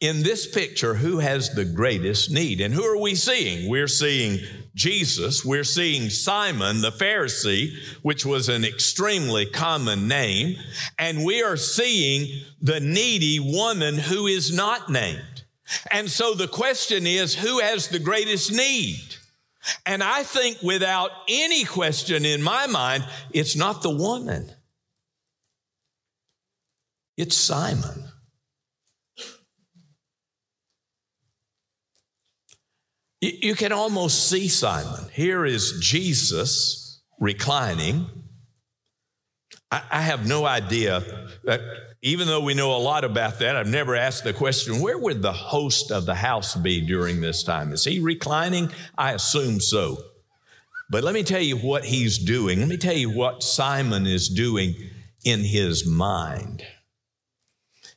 in 0.03 0.21
this 0.21 0.45
picture, 0.45 0.95
who 0.95 1.19
has 1.19 1.55
the 1.55 1.63
greatest 1.63 2.29
need? 2.29 2.59
And 2.59 2.73
who 2.73 2.83
are 2.83 2.99
we 2.99 3.15
seeing? 3.15 3.69
We're 3.69 3.87
seeing 3.87 4.39
Jesus. 4.75 5.45
We're 5.45 5.63
seeing 5.63 6.09
Simon 6.09 6.81
the 6.81 6.91
Pharisee, 6.91 7.73
which 8.01 8.25
was 8.25 8.49
an 8.49 8.65
extremely 8.65 9.45
common 9.45 10.09
name. 10.09 10.57
And 10.99 11.23
we 11.23 11.41
are 11.41 11.55
seeing 11.55 12.43
the 12.61 12.81
needy 12.81 13.39
woman 13.39 13.97
who 13.97 14.27
is 14.27 14.53
not 14.53 14.89
named. 14.89 15.45
And 15.89 16.09
so 16.09 16.33
the 16.33 16.49
question 16.49 17.07
is, 17.07 17.33
who 17.33 17.61
has 17.61 17.87
the 17.87 17.99
greatest 17.99 18.51
need? 18.51 19.15
And 19.85 20.03
I 20.03 20.23
think 20.23 20.61
without 20.61 21.11
any 21.29 21.63
question 21.63 22.25
in 22.25 22.41
my 22.41 22.67
mind, 22.67 23.05
it's 23.31 23.55
not 23.55 23.81
the 23.81 23.89
woman. 23.89 24.51
It's 27.15 27.37
Simon. 27.37 28.09
You 33.23 33.55
can 33.55 33.71
almost 33.71 34.29
see 34.29 34.47
Simon. 34.47 35.09
Here 35.13 35.45
is 35.45 35.79
Jesus 35.79 37.01
reclining. 37.19 38.07
I 39.71 40.01
have 40.01 40.27
no 40.27 40.45
idea 40.45 41.03
uh, 41.47 41.57
even 42.01 42.27
though 42.27 42.41
we 42.41 42.53
know 42.53 42.75
a 42.75 42.77
lot 42.77 43.03
about 43.03 43.39
that, 43.39 43.55
I've 43.55 43.67
never 43.67 43.95
asked 43.95 44.23
the 44.23 44.33
question 44.33 44.81
where 44.81 44.97
would 44.97 45.21
the 45.21 45.31
host 45.31 45.91
of 45.91 46.05
the 46.05 46.15
house 46.15 46.55
be 46.55 46.85
during 46.85 47.21
this 47.21 47.43
time? 47.43 47.71
Is 47.71 47.85
he 47.85 47.99
reclining? 47.99 48.71
I 48.97 49.13
assume 49.13 49.59
so. 49.59 49.97
But 50.89 51.03
let 51.03 51.13
me 51.13 51.23
tell 51.23 51.41
you 51.41 51.57
what 51.57 51.85
he's 51.85 52.17
doing. 52.17 52.59
Let 52.59 52.67
me 52.67 52.77
tell 52.77 52.95
you 52.95 53.09
what 53.09 53.41
Simon 53.41 54.05
is 54.05 54.27
doing 54.27 54.75
in 55.23 55.39
his 55.39 55.85
mind. 55.85 56.63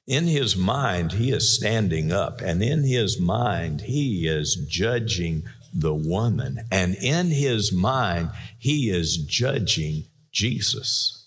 In 0.07 0.27
his 0.27 0.57
mind, 0.57 1.13
he 1.13 1.33
is 1.33 1.53
standing 1.53 2.13
up, 2.13 2.41
and 2.41 2.63
in 2.63 2.85
his 2.85 3.19
mind, 3.19 3.81
he 3.81 4.29
is 4.29 4.55
judging 4.55 5.43
the 5.75 5.95
woman. 5.95 6.61
And 6.71 6.95
in 6.95 7.27
his 7.27 7.73
mind, 7.73 8.31
he 8.59 8.91
is 8.91 9.17
judging 9.17 10.05
Jesus. 10.31 11.27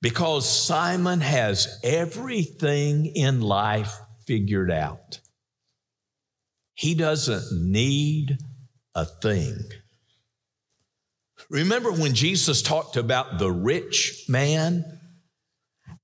Because 0.00 0.48
Simon 0.48 1.20
has 1.20 1.78
everything 1.84 3.06
in 3.06 3.40
life 3.40 3.94
figured 4.26 4.70
out. 4.70 5.20
He 6.74 6.94
doesn't 6.94 7.52
need 7.70 8.38
a 8.94 9.04
thing. 9.04 9.58
Remember 11.50 11.92
when 11.92 12.14
Jesus 12.14 12.62
talked 12.62 12.96
about 12.96 13.38
the 13.38 13.52
rich 13.52 14.24
man? 14.28 15.00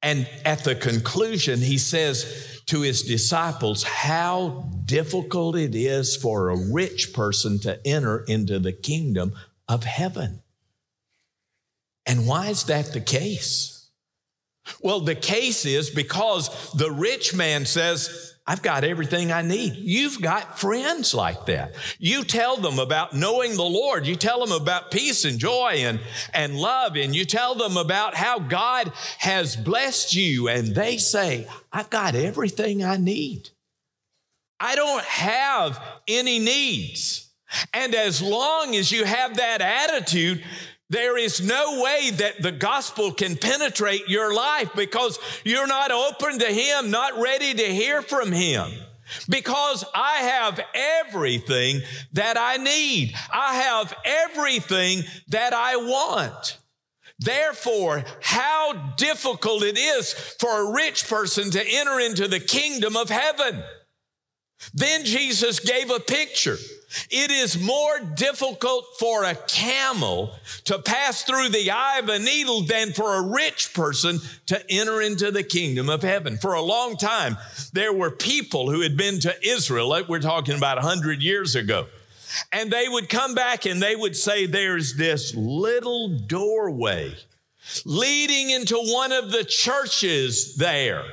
And 0.03 0.29
at 0.45 0.65
the 0.65 0.75
conclusion, 0.75 1.59
he 1.61 1.79
says 1.79 2.61
to 2.67 2.83
his 2.83 3.03
disciples 3.03 3.83
how 3.83 4.71
difficult 4.85 5.57
it 5.57 5.75
is 5.75 6.17
for 6.17 6.51
a 6.51 6.73
rich 6.73 7.13
person 7.13 7.59
to 7.61 7.81
enter 7.87 8.25
into 8.29 8.59
the 8.59 8.73
kingdom 8.73 9.35
of 9.67 9.85
heaven. 9.85 10.43
And 12.07 12.27
why 12.27 12.49
is 12.49 12.65
that 12.65 12.93
the 12.93 13.01
case? 13.01 13.91
Well, 14.81 15.01
the 15.01 15.15
case 15.15 15.65
is 15.65 15.91
because 15.91 16.73
the 16.73 16.91
rich 16.91 17.35
man 17.35 17.67
says, 17.67 18.35
I've 18.49 18.63
got 18.63 18.83
everything 18.83 19.31
I 19.31 19.43
need. 19.43 19.77
You've 19.77 20.23
got 20.23 20.59
friends 20.59 21.13
like 21.13 21.45
that. 21.47 21.75
You 21.99 22.25
tell 22.25 22.57
them 22.57 22.79
about 22.79 23.13
knowing 23.13 23.57
the 23.57 23.63
Lord. 23.63 24.07
You 24.07 24.17
tell 24.17 24.41
them 24.41 24.59
about 24.59 24.91
peace 24.91 25.27
and 25.27 25.39
joy 25.39 25.73
and, 25.81 26.01
and 26.33 26.57
love. 26.57 26.97
And 26.97 27.15
you 27.15 27.27
tell 27.27 27.55
them 27.55 27.77
about 27.77 28.15
how 28.15 28.39
God 28.39 28.91
has 29.19 29.55
blessed 29.55 30.15
you. 30.15 30.49
And 30.49 30.75
they 30.75 30.97
say, 30.97 31.47
I've 31.71 31.91
got 31.91 32.15
everything 32.15 32.83
I 32.83 32.97
need. 32.97 33.51
I 34.59 34.77
don't 34.77 35.05
have 35.05 35.79
any 36.09 36.39
needs. 36.39 37.29
And 37.75 37.95
as 37.95 38.23
long 38.23 38.75
as 38.75 38.91
you 38.91 39.05
have 39.05 39.37
that 39.37 39.61
attitude, 39.61 40.43
there 40.91 41.19
is 41.19 41.41
no 41.41 41.83
way 41.83 42.11
that 42.11 42.41
the 42.41 42.53
gospel 42.53 43.13
can 43.13 43.37
penetrate 43.37 44.09
your 44.09 44.35
life 44.35 44.71
because 44.75 45.19
you're 45.45 45.67
not 45.67 45.91
open 45.91 46.39
to 46.39 46.47
Him, 46.47 46.91
not 46.91 47.21
ready 47.21 47.53
to 47.55 47.65
hear 47.65 48.01
from 48.01 48.33
Him. 48.33 48.71
Because 49.29 49.85
I 49.95 50.17
have 50.17 50.61
everything 50.75 51.81
that 52.13 52.37
I 52.39 52.57
need. 52.57 53.15
I 53.33 53.55
have 53.55 53.95
everything 54.05 55.03
that 55.29 55.55
I 55.55 55.77
want. 55.77 56.59
Therefore, 57.19 58.05
how 58.23 58.95
difficult 58.97 59.63
it 59.63 59.77
is 59.79 60.13
for 60.13 60.61
a 60.61 60.73
rich 60.73 61.09
person 61.09 61.51
to 61.51 61.67
enter 61.67 62.01
into 62.01 62.29
the 62.29 62.41
kingdom 62.41 62.97
of 62.97 63.09
heaven. 63.11 63.63
Then 64.75 65.05
Jesus 65.05 65.61
gave 65.61 65.91
a 65.91 66.01
picture. 66.01 66.57
It 67.11 67.31
is 67.31 67.61
more 67.61 68.01
difficult 68.01 68.87
for 68.99 69.25
a 69.25 69.35
camel 69.35 70.33
to 70.65 70.79
pass 70.79 71.23
through 71.23 71.51
the 71.51 71.71
eye 71.71 71.99
of 71.99 72.09
a 72.09 72.19
needle 72.19 72.63
than 72.63 72.93
for 72.93 73.17
a 73.17 73.23
rich 73.23 73.75
person 73.75 74.21
to 74.47 74.63
enter 74.71 75.03
into 75.03 75.31
the 75.31 75.43
kingdom 75.43 75.91
of 75.91 76.03
heaven. 76.03 76.39
For 76.39 76.55
a 76.55 76.63
long 76.63 76.97
time, 76.97 77.37
there 77.75 77.93
were 77.93 78.11
people 78.11 78.71
who 78.71 78.81
had 78.81 78.97
been 78.97 79.21
to 79.21 79.35
Israel, 79.47 79.89
like 79.89 80.09
we're 80.09 80.21
talking 80.21 80.57
about 80.57 80.79
100 80.79 81.23
years 81.23 81.55
ago, 81.55 81.87
and 82.53 82.71
they 82.71 82.89
would 82.89 83.11
come 83.11 83.35
back 83.35 83.67
and 83.67 83.83
they 83.83 83.95
would 83.95 84.17
say, 84.17 84.47
There's 84.47 84.95
this 84.97 85.35
little 85.35 86.09
doorway 86.09 87.15
leading 87.85 88.49
into 88.49 88.77
one 88.77 89.13
of 89.13 89.31
the 89.31 89.45
churches 89.45 90.57
there. 90.57 91.05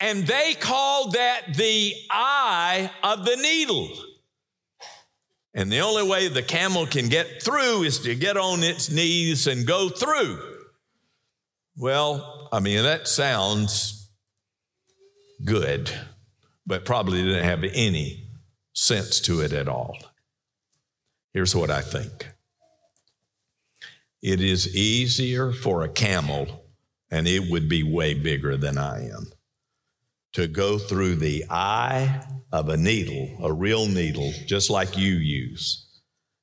And 0.00 0.26
they 0.26 0.54
called 0.54 1.12
that 1.12 1.54
the 1.54 1.94
eye 2.10 2.90
of 3.02 3.24
the 3.24 3.36
needle. 3.36 3.88
And 5.54 5.72
the 5.72 5.80
only 5.80 6.02
way 6.02 6.28
the 6.28 6.42
camel 6.42 6.86
can 6.86 7.08
get 7.08 7.42
through 7.42 7.82
is 7.84 7.98
to 8.00 8.14
get 8.14 8.36
on 8.36 8.62
its 8.62 8.90
knees 8.90 9.46
and 9.46 9.66
go 9.66 9.88
through. 9.88 10.40
Well, 11.76 12.48
I 12.52 12.60
mean, 12.60 12.82
that 12.82 13.08
sounds 13.08 14.10
good, 15.44 15.90
but 16.66 16.84
probably 16.84 17.22
didn't 17.22 17.44
have 17.44 17.64
any 17.64 18.28
sense 18.72 19.20
to 19.20 19.40
it 19.40 19.52
at 19.52 19.68
all. 19.68 19.96
Here's 21.32 21.54
what 21.54 21.70
I 21.70 21.82
think 21.82 22.28
it 24.20 24.40
is 24.40 24.74
easier 24.74 25.52
for 25.52 25.82
a 25.82 25.88
camel, 25.88 26.64
and 27.10 27.28
it 27.28 27.50
would 27.50 27.68
be 27.68 27.82
way 27.82 28.14
bigger 28.14 28.56
than 28.56 28.76
I 28.76 29.08
am, 29.08 29.30
to 30.34 30.46
go 30.46 30.78
through 30.78 31.16
the 31.16 31.44
eye 31.50 32.22
of 32.52 32.68
a 32.68 32.76
needle, 32.76 33.38
a 33.42 33.52
real 33.52 33.86
needle, 33.86 34.32
just 34.46 34.70
like 34.70 34.96
you 34.96 35.14
use, 35.14 35.86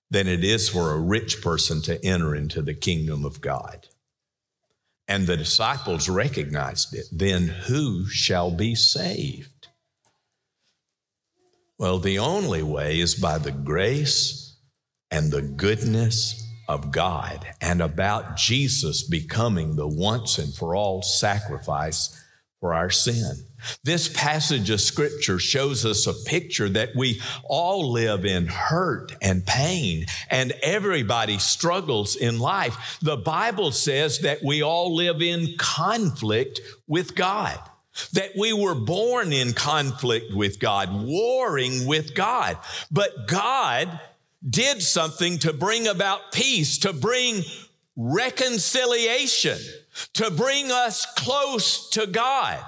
than 0.09 0.27
it 0.27 0.43
is 0.43 0.69
for 0.69 0.91
a 0.91 0.99
rich 0.99 1.41
person 1.41 1.81
to 1.83 2.03
enter 2.05 2.35
into 2.35 2.61
the 2.61 2.73
kingdom 2.73 3.25
of 3.25 3.41
God. 3.41 3.87
And 5.07 5.27
the 5.27 5.37
disciples 5.37 6.09
recognized 6.09 6.95
it. 6.95 7.05
Then 7.11 7.47
who 7.47 8.07
shall 8.07 8.51
be 8.51 8.73
saved? 8.73 9.67
Well, 11.77 11.99
the 11.99 12.19
only 12.19 12.63
way 12.63 12.99
is 12.99 13.15
by 13.15 13.37
the 13.37 13.51
grace 13.51 14.57
and 15.11 15.31
the 15.31 15.41
goodness 15.41 16.41
of 16.67 16.91
God 16.91 17.45
and 17.61 17.81
about 17.81 18.37
Jesus 18.37 19.03
becoming 19.03 19.75
the 19.75 19.87
once 19.87 20.39
and 20.39 20.53
for 20.53 20.75
all 20.75 21.01
sacrifice 21.03 22.21
for 22.59 22.73
our 22.73 22.89
sin. 22.89 23.35
This 23.83 24.07
passage 24.07 24.69
of 24.69 24.81
scripture 24.81 25.39
shows 25.39 25.85
us 25.85 26.07
a 26.07 26.13
picture 26.13 26.69
that 26.69 26.95
we 26.95 27.21
all 27.43 27.91
live 27.91 28.25
in 28.25 28.47
hurt 28.47 29.15
and 29.21 29.45
pain, 29.45 30.05
and 30.29 30.53
everybody 30.63 31.37
struggles 31.37 32.15
in 32.15 32.39
life. 32.39 32.97
The 33.01 33.17
Bible 33.17 33.71
says 33.71 34.19
that 34.19 34.43
we 34.43 34.61
all 34.61 34.95
live 34.95 35.21
in 35.21 35.55
conflict 35.57 36.61
with 36.87 37.15
God 37.15 37.59
that 38.13 38.31
we 38.37 38.51
were 38.51 38.75
born 38.75 39.31
in 39.31 39.53
conflict 39.53 40.33
with 40.33 40.59
God, 40.59 40.89
warring 41.05 41.85
with 41.85 42.13
God. 42.13 42.57
But 42.91 43.27
God 43.27 43.99
did 44.47 44.81
something 44.81 45.39
to 45.39 45.53
bring 45.53 45.87
about 45.87 46.31
peace, 46.31 46.79
to 46.79 46.93
bring 46.93 47.43
reconciliation, 47.95 49.57
to 50.13 50.31
bring 50.31 50.71
us 50.71 51.05
close 51.15 51.89
to 51.91 52.07
God. 52.07 52.63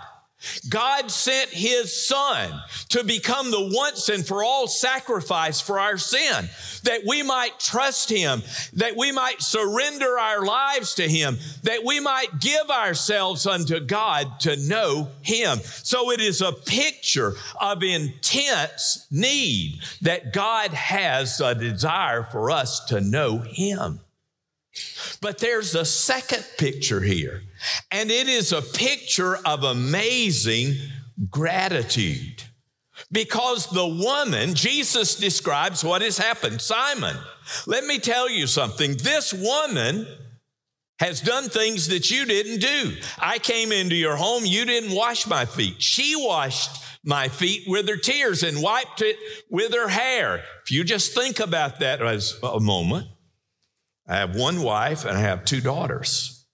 God 0.70 1.10
sent 1.10 1.50
his 1.50 2.08
son 2.08 2.62
to 2.90 3.04
become 3.04 3.50
the 3.50 3.72
once 3.74 4.08
and 4.10 4.26
for 4.26 4.44
all 4.44 4.68
sacrifice 4.68 5.60
for 5.60 5.80
our 5.80 5.98
sin, 5.98 6.48
that 6.84 7.02
we 7.08 7.24
might 7.24 7.60
trust 7.60 8.10
him, 8.10 8.44
that 8.74 8.96
we 8.96 9.12
might 9.12 9.42
surrender 9.42 10.20
our 10.20 10.46
lives 10.46 10.94
to 10.96 11.10
him, 11.10 11.38
that 11.64 11.84
we 11.84 12.00
might 12.00 12.40
give 12.40 12.70
ourselves 12.70 13.48
unto 13.48 13.80
God 13.80 14.40
to 14.42 14.56
know 14.68 15.10
him. 15.22 15.58
So 15.64 16.12
it 16.12 16.22
is 16.22 16.42
a 16.42 16.52
picture 16.52 17.34
of 17.60 17.82
intense 17.82 19.08
need 19.10 19.80
that 20.02 20.34
God 20.34 20.72
has 20.72 21.42
a 21.42 21.56
desire 21.56 22.24
for 22.24 22.52
us 22.52 22.86
to 22.86 23.02
know 23.02 23.40
him. 23.40 24.02
But 25.22 25.40
there's 25.40 25.76
a 25.76 25.86
second 25.86 26.46
picture 26.58 27.02
here, 27.02 27.42
and 27.92 28.12
it 28.12 28.28
is 28.28 28.52
a 28.52 28.62
picture 28.62 29.38
of 29.38 29.64
amazing 29.64 30.76
gratitude. 31.30 32.44
Because 33.12 33.68
the 33.68 33.88
woman, 33.88 34.56
Jesus 34.56 35.16
describes 35.16 35.84
what 35.84 36.02
has 36.02 36.18
happened. 36.18 36.62
Simon, 36.62 37.16
let 37.66 37.86
me 37.86 38.00
tell 38.00 38.30
you 38.30 38.48
something. 38.48 38.98
This 38.98 39.34
woman 39.34 40.08
has 41.00 41.22
done 41.22 41.48
things 41.48 41.88
that 41.88 42.10
you 42.10 42.26
didn't 42.26 42.60
do. 42.60 42.96
I 43.20 43.40
came 43.40 43.72
into 43.72 43.96
your 43.96 44.16
home, 44.16 44.46
you 44.46 44.66
didn't 44.66 44.96
wash 44.96 45.28
my 45.28 45.46
feet. 45.46 45.82
She 45.82 46.16
washed 46.16 46.84
my 47.04 47.30
feet 47.30 47.64
with 47.68 47.88
her 47.88 47.98
tears 47.98 48.44
and 48.44 48.62
wiped 48.62 49.02
it 49.02 49.18
with 49.50 49.74
her 49.74 49.88
hair. 49.88 50.44
If 50.64 50.72
you 50.72 50.84
just 50.84 51.14
think 51.14 51.40
about 51.40 51.80
that 51.80 52.02
as 52.02 52.38
a 52.44 52.60
moment, 52.60 53.08
I 54.08 54.18
have 54.18 54.36
one 54.36 54.62
wife 54.62 55.06
and 55.06 55.18
I 55.18 55.22
have 55.22 55.46
two 55.46 55.62
daughters. 55.62 56.46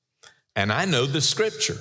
And 0.56 0.72
I 0.72 0.86
know 0.86 1.06
the 1.06 1.22
scripture. 1.22 1.78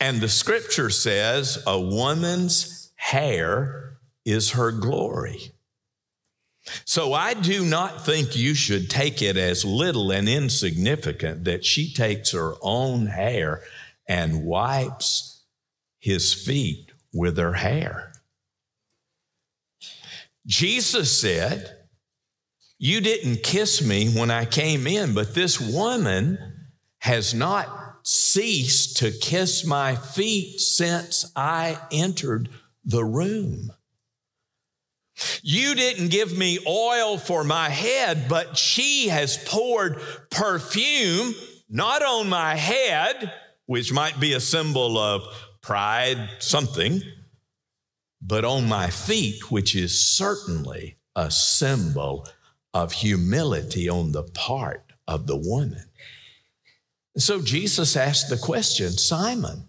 And 0.00 0.20
the 0.20 0.28
scripture 0.28 0.90
says 0.90 1.62
a 1.66 1.80
woman's 1.80 2.92
hair 2.96 3.98
is 4.24 4.52
her 4.52 4.72
glory. 4.72 5.52
So 6.84 7.14
I 7.14 7.34
do 7.34 7.64
not 7.64 8.04
think 8.04 8.36
you 8.36 8.54
should 8.54 8.90
take 8.90 9.22
it 9.22 9.36
as 9.36 9.64
little 9.64 10.10
and 10.10 10.28
insignificant 10.28 11.44
that 11.44 11.64
she 11.64 11.92
takes 11.92 12.32
her 12.32 12.54
own 12.60 13.06
hair 13.06 13.62
and 14.06 14.44
wipes 14.44 15.44
his 15.98 16.34
feet 16.34 16.92
with 17.12 17.38
her 17.38 17.54
hair. 17.54 18.12
Jesus 20.46 21.18
said, 21.18 21.77
you 22.78 23.00
didn't 23.00 23.42
kiss 23.42 23.82
me 23.82 24.08
when 24.08 24.30
I 24.30 24.44
came 24.44 24.86
in, 24.86 25.14
but 25.14 25.34
this 25.34 25.60
woman 25.60 26.38
has 27.00 27.34
not 27.34 27.98
ceased 28.04 28.98
to 28.98 29.10
kiss 29.10 29.64
my 29.64 29.94
feet 29.94 30.60
since 30.60 31.30
I 31.34 31.78
entered 31.90 32.48
the 32.84 33.04
room. 33.04 33.72
You 35.42 35.74
didn't 35.74 36.08
give 36.08 36.36
me 36.36 36.58
oil 36.66 37.18
for 37.18 37.42
my 37.42 37.68
head, 37.68 38.26
but 38.28 38.56
she 38.56 39.08
has 39.08 39.36
poured 39.36 40.00
perfume 40.30 41.34
not 41.68 42.02
on 42.02 42.28
my 42.28 42.54
head, 42.54 43.32
which 43.66 43.92
might 43.92 44.18
be 44.20 44.32
a 44.32 44.40
symbol 44.40 44.96
of 44.96 45.22
pride, 45.60 46.30
something, 46.38 47.02
but 48.22 48.44
on 48.44 48.68
my 48.68 48.88
feet, 48.88 49.50
which 49.50 49.74
is 49.74 50.00
certainly 50.00 50.98
a 51.16 51.30
symbol 51.30 52.26
of 52.74 52.92
humility 52.92 53.88
on 53.88 54.12
the 54.12 54.22
part 54.22 54.92
of 55.06 55.26
the 55.26 55.36
woman. 55.36 55.84
So 57.16 57.40
Jesus 57.40 57.96
asked 57.96 58.28
the 58.28 58.36
question 58.36 58.90
Simon, 58.92 59.64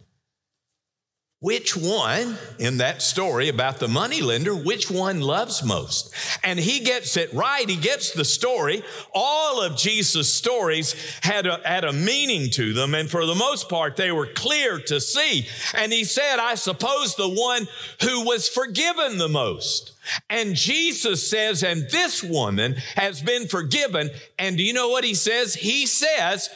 which 1.41 1.77
one 1.77 2.38
in 2.59 2.77
that 2.77 3.01
story 3.01 3.47
about 3.47 3.79
the 3.79 3.88
money 3.88 4.21
lender, 4.21 4.53
which 4.53 4.91
one 4.91 5.21
loves 5.21 5.63
most? 5.63 6.13
And 6.43 6.59
he 6.59 6.81
gets 6.81 7.15
it 7.15 7.33
right. 7.33 7.67
He 7.67 7.77
gets 7.77 8.12
the 8.12 8.25
story. 8.25 8.83
All 9.13 9.62
of 9.62 9.77
Jesus' 9.77 10.33
stories 10.33 10.95
had 11.21 11.47
a, 11.47 11.62
had 11.65 11.85
a 11.85 11.93
meaning 11.93 12.49
to 12.51 12.73
them. 12.73 12.93
And 12.93 13.09
for 13.09 13.25
the 13.25 13.35
most 13.35 13.69
part, 13.69 13.95
they 13.95 14.12
were 14.12 14.27
clear 14.27 14.79
to 14.88 14.99
see. 14.99 15.47
And 15.73 15.93
he 15.93 16.03
said, 16.03 16.39
I 16.39 16.55
suppose 16.55 17.15
the 17.15 17.29
one 17.29 17.69
who 18.01 18.25
was 18.25 18.49
forgiven 18.49 19.17
the 19.17 19.29
most. 19.29 19.93
And 20.30 20.56
Jesus 20.56 21.30
says, 21.30 21.63
and 21.63 21.89
this 21.91 22.24
woman 22.24 22.76
has 22.95 23.22
been 23.22 23.48
forgiven. 23.48 24.10
And 24.38 24.58
do 24.58 24.63
you 24.63 24.74
know 24.74 24.89
what 24.89 25.04
he 25.04 25.13
says? 25.13 25.54
He 25.54 25.86
says, 25.86 26.50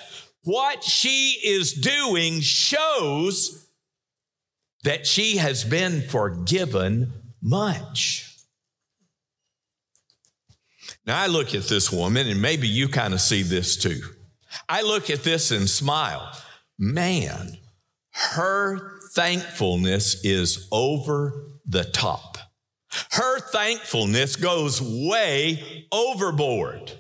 what 0.44 0.84
she 0.84 1.40
is 1.44 1.74
doing 1.74 2.42
shows 2.42 3.68
that 4.84 5.08
she 5.08 5.38
has 5.38 5.64
been 5.64 6.02
forgiven 6.02 7.14
much. 7.42 8.30
Now, 11.06 11.22
I 11.22 11.28
look 11.28 11.54
at 11.54 11.64
this 11.64 11.92
woman, 11.92 12.28
and 12.28 12.42
maybe 12.42 12.68
you 12.68 12.88
kind 12.88 13.14
of 13.14 13.22
see 13.22 13.44
this 13.44 13.76
too. 13.76 14.02
I 14.70 14.82
look 14.82 15.10
at 15.10 15.24
this 15.24 15.52
and 15.52 15.70
smile. 15.70 16.32
Man, 16.80 17.58
her 18.12 19.00
thankfulness 19.14 20.24
is 20.24 20.68
over 20.72 21.46
the 21.66 21.84
top. 21.84 22.33
Her 23.12 23.40
thankfulness 23.40 24.36
goes 24.36 24.82
way 24.82 25.88
overboard. 25.92 26.92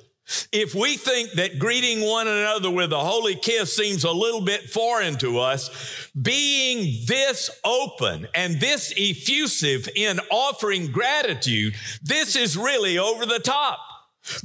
If 0.51 0.73
we 0.73 0.95
think 0.95 1.31
that 1.33 1.59
greeting 1.59 2.01
one 2.01 2.27
another 2.27 2.71
with 2.71 2.93
a 2.93 2.99
holy 2.99 3.35
kiss 3.35 3.75
seems 3.75 4.03
a 4.03 4.11
little 4.11 4.41
bit 4.41 4.69
foreign 4.69 5.17
to 5.17 5.39
us, 5.39 6.09
being 6.19 7.03
this 7.07 7.49
open 7.65 8.27
and 8.33 8.59
this 8.59 8.93
effusive 8.95 9.89
in 9.95 10.19
offering 10.31 10.91
gratitude, 10.91 11.75
this 12.01 12.35
is 12.35 12.57
really 12.57 12.97
over 12.97 13.25
the 13.25 13.39
top. 13.39 13.79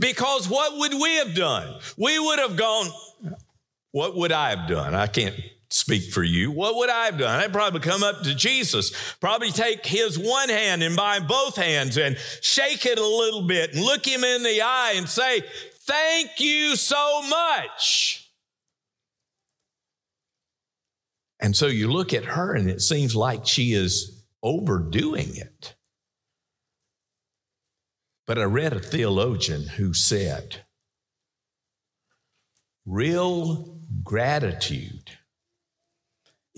Because 0.00 0.48
what 0.48 0.78
would 0.78 0.94
we 0.94 1.16
have 1.16 1.34
done? 1.34 1.78
We 1.96 2.18
would 2.18 2.40
have 2.40 2.56
gone, 2.56 2.90
what 3.92 4.16
would 4.16 4.32
I 4.32 4.50
have 4.50 4.68
done? 4.68 4.96
I 4.96 5.06
can't 5.06 5.36
speak 5.70 6.12
for 6.12 6.22
you. 6.22 6.50
What 6.50 6.76
would 6.76 6.90
I 6.90 7.06
have 7.06 7.18
done? 7.18 7.40
I'd 7.40 7.52
probably 7.52 7.80
come 7.80 8.02
up 8.02 8.22
to 8.22 8.34
Jesus, 8.34 8.92
probably 9.20 9.50
take 9.50 9.84
his 9.84 10.18
one 10.18 10.48
hand 10.48 10.82
and 10.82 10.96
by 10.96 11.20
both 11.20 11.56
hands 11.56 11.96
and 11.98 12.16
shake 12.40 12.86
it 12.86 12.98
a 12.98 13.06
little 13.06 13.42
bit 13.42 13.74
and 13.74 13.82
look 13.82 14.06
him 14.06 14.24
in 14.24 14.42
the 14.42 14.62
eye 14.62 14.94
and 14.96 15.08
say, 15.08 15.42
Thank 15.82 16.38
you 16.38 16.76
so 16.76 17.22
much. 17.22 18.30
And 21.40 21.56
so 21.56 21.66
you 21.66 21.90
look 21.90 22.12
at 22.12 22.24
her 22.24 22.54
and 22.54 22.68
it 22.68 22.82
seems 22.82 23.16
like 23.16 23.46
she 23.46 23.72
is 23.72 24.22
overdoing 24.42 25.34
it. 25.36 25.76
But 28.26 28.38
I 28.38 28.44
read 28.44 28.74
a 28.74 28.80
theologian 28.80 29.66
who 29.66 29.94
said, 29.94 30.66
real 32.88 33.78
gratitude 34.02 35.17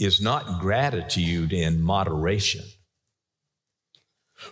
is 0.00 0.20
not 0.20 0.60
gratitude 0.60 1.52
in 1.52 1.80
moderation. 1.80 2.64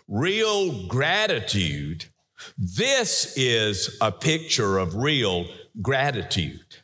Real 0.07 0.87
gratitude 0.87 2.07
this 2.57 3.37
is 3.37 3.97
a 4.01 4.13
picture 4.13 4.79
of 4.79 4.95
real 4.95 5.47
gratitude. 5.83 6.77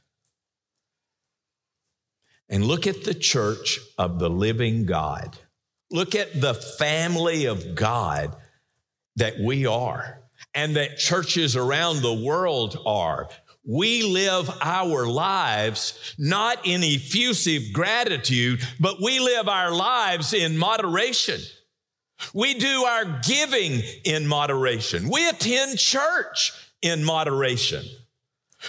And 2.48 2.64
look 2.64 2.86
at 2.86 3.04
the 3.04 3.14
church 3.14 3.78
of 3.98 4.18
the 4.18 4.28
living 4.28 4.84
God. 4.84 5.38
Look 5.90 6.14
at 6.14 6.40
the 6.40 6.54
family 6.54 7.46
of 7.46 7.74
God 7.74 8.36
that 9.16 9.38
we 9.38 9.66
are 9.66 10.20
and 10.54 10.76
that 10.76 10.98
churches 10.98 11.56
around 11.56 12.02
the 12.02 12.14
world 12.14 12.78
are. 12.84 13.28
We 13.66 14.02
live 14.02 14.50
our 14.60 15.06
lives 15.06 16.14
not 16.18 16.66
in 16.66 16.82
effusive 16.82 17.72
gratitude, 17.72 18.60
but 18.78 19.00
we 19.02 19.20
live 19.20 19.48
our 19.48 19.70
lives 19.70 20.34
in 20.34 20.58
moderation. 20.58 21.40
We 22.32 22.54
do 22.54 22.84
our 22.84 23.20
giving 23.22 23.82
in 24.04 24.26
moderation. 24.26 25.08
We 25.08 25.28
attend 25.28 25.78
church 25.78 26.52
in 26.82 27.02
moderation. 27.04 27.84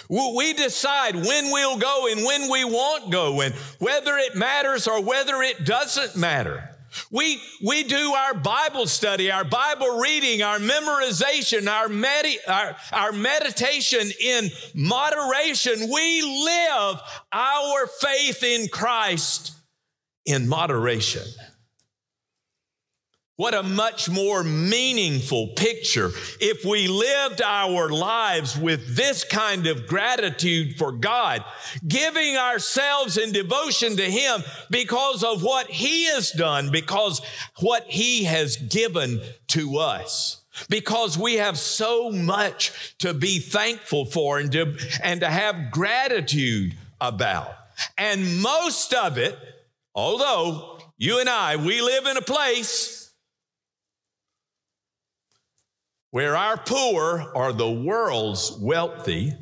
We 0.08 0.52
decide 0.52 1.14
when 1.14 1.50
we'll 1.50 1.78
go 1.78 2.08
and 2.10 2.24
when 2.24 2.50
we 2.50 2.64
won't 2.64 3.10
go 3.10 3.40
and 3.40 3.54
whether 3.78 4.16
it 4.16 4.34
matters 4.34 4.86
or 4.86 5.02
whether 5.02 5.42
it 5.42 5.64
doesn't 5.64 6.16
matter. 6.16 6.75
We, 7.10 7.40
we 7.64 7.82
do 7.84 8.12
our 8.12 8.34
Bible 8.34 8.86
study, 8.86 9.30
our 9.30 9.44
Bible 9.44 9.98
reading, 9.98 10.42
our 10.42 10.58
memorization, 10.58 11.68
our, 11.68 11.88
med- 11.88 12.26
our, 12.48 12.76
our 12.92 13.12
meditation 13.12 14.10
in 14.20 14.50
moderation. 14.74 15.90
We 15.92 16.22
live 16.22 17.00
our 17.32 17.86
faith 18.00 18.42
in 18.42 18.68
Christ 18.68 19.52
in 20.24 20.48
moderation. 20.48 21.22
What 23.36 23.52
a 23.52 23.62
much 23.62 24.08
more 24.08 24.42
meaningful 24.42 25.48
picture 25.48 26.10
if 26.40 26.64
we 26.64 26.88
lived 26.88 27.42
our 27.42 27.90
lives 27.90 28.56
with 28.56 28.96
this 28.96 29.24
kind 29.24 29.66
of 29.66 29.86
gratitude 29.86 30.78
for 30.78 30.90
God, 30.90 31.44
giving 31.86 32.38
ourselves 32.38 33.18
in 33.18 33.32
devotion 33.32 33.96
to 33.96 34.10
Him 34.10 34.42
because 34.70 35.22
of 35.22 35.42
what 35.42 35.70
He 35.70 36.06
has 36.06 36.30
done, 36.30 36.70
because 36.72 37.20
what 37.60 37.84
He 37.88 38.24
has 38.24 38.56
given 38.56 39.20
to 39.48 39.76
us. 39.76 40.42
Because 40.70 41.18
we 41.18 41.34
have 41.34 41.58
so 41.58 42.10
much 42.10 42.96
to 43.00 43.12
be 43.12 43.38
thankful 43.38 44.06
for 44.06 44.38
and 44.38 44.50
to, 44.52 44.78
and 45.02 45.20
to 45.20 45.28
have 45.28 45.70
gratitude 45.70 46.74
about. 47.02 47.54
And 47.98 48.40
most 48.40 48.94
of 48.94 49.18
it, 49.18 49.36
although 49.94 50.80
you 50.96 51.20
and 51.20 51.28
I, 51.28 51.56
we 51.56 51.82
live 51.82 52.06
in 52.06 52.16
a 52.16 52.22
place 52.22 53.05
where 56.10 56.36
our 56.36 56.56
poor 56.56 57.32
are 57.34 57.52
the 57.52 57.70
world's 57.70 58.56
wealthy. 58.60 59.34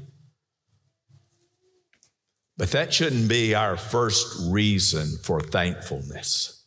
But 2.57 2.71
that 2.71 2.95
shouldn't 2.95 3.29
be 3.29 3.55
our 3.55 3.77
first 3.77 4.51
reason 4.51 5.19
for 5.23 5.41
thankfulness. 5.41 6.65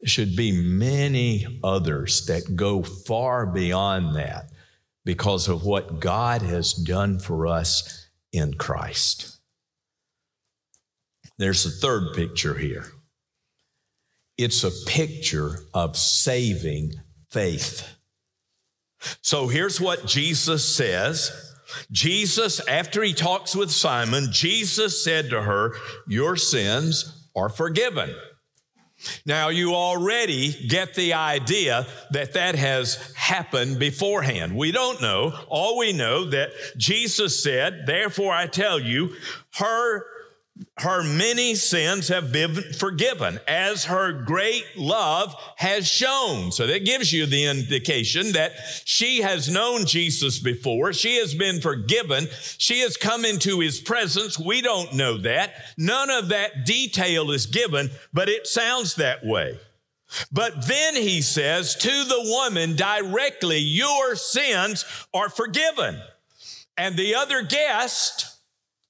There 0.00 0.08
should 0.08 0.36
be 0.36 0.52
many 0.52 1.60
others 1.62 2.26
that 2.26 2.56
go 2.56 2.82
far 2.82 3.46
beyond 3.46 4.16
that 4.16 4.50
because 5.04 5.48
of 5.48 5.64
what 5.64 6.00
God 6.00 6.42
has 6.42 6.72
done 6.72 7.18
for 7.18 7.46
us 7.46 8.08
in 8.32 8.54
Christ. 8.54 9.38
There's 11.38 11.66
a 11.66 11.70
third 11.70 12.14
picture 12.14 12.54
here. 12.54 12.86
It's 14.36 14.64
a 14.64 14.70
picture 14.86 15.60
of 15.72 15.96
saving 15.96 16.94
faith. 17.34 17.96
So 19.22 19.48
here's 19.48 19.80
what 19.80 20.06
Jesus 20.06 20.64
says. 20.64 21.52
Jesus, 21.90 22.66
after 22.68 23.02
he 23.02 23.12
talks 23.12 23.56
with 23.56 23.72
Simon, 23.72 24.28
Jesus 24.30 25.02
said 25.02 25.30
to 25.30 25.42
her, 25.42 25.74
Your 26.06 26.36
sins 26.36 27.28
are 27.34 27.48
forgiven. 27.48 28.14
Now, 29.26 29.48
you 29.48 29.74
already 29.74 30.52
get 30.68 30.94
the 30.94 31.14
idea 31.14 31.86
that 32.12 32.34
that 32.34 32.54
has 32.54 33.12
happened 33.16 33.80
beforehand. 33.80 34.56
We 34.56 34.70
don't 34.70 35.02
know. 35.02 35.36
All 35.48 35.76
we 35.76 35.92
know 35.92 36.26
that 36.26 36.52
Jesus 36.76 37.42
said, 37.42 37.82
Therefore 37.84 38.32
I 38.32 38.46
tell 38.46 38.78
you, 38.78 39.14
her 39.56 40.06
her 40.78 41.02
many 41.02 41.56
sins 41.56 42.08
have 42.08 42.32
been 42.32 42.54
forgiven 42.74 43.40
as 43.48 43.84
her 43.86 44.12
great 44.12 44.64
love 44.76 45.34
has 45.56 45.88
shown. 45.88 46.52
So 46.52 46.66
that 46.66 46.84
gives 46.84 47.12
you 47.12 47.26
the 47.26 47.46
indication 47.46 48.32
that 48.32 48.52
she 48.84 49.22
has 49.22 49.50
known 49.50 49.84
Jesus 49.84 50.38
before. 50.38 50.92
She 50.92 51.16
has 51.16 51.34
been 51.34 51.60
forgiven. 51.60 52.28
She 52.58 52.80
has 52.80 52.96
come 52.96 53.24
into 53.24 53.60
his 53.60 53.80
presence. 53.80 54.38
We 54.38 54.62
don't 54.62 54.94
know 54.94 55.18
that. 55.18 55.54
None 55.76 56.10
of 56.10 56.28
that 56.28 56.64
detail 56.64 57.32
is 57.32 57.46
given, 57.46 57.90
but 58.12 58.28
it 58.28 58.46
sounds 58.46 58.94
that 58.94 59.24
way. 59.24 59.58
But 60.30 60.68
then 60.68 60.94
he 60.94 61.20
says 61.22 61.74
to 61.76 61.88
the 61.88 62.22
woman 62.24 62.76
directly, 62.76 63.58
Your 63.58 64.14
sins 64.14 64.84
are 65.12 65.28
forgiven. 65.28 66.00
And 66.76 66.96
the 66.96 67.14
other 67.14 67.42
guest, 67.42 68.33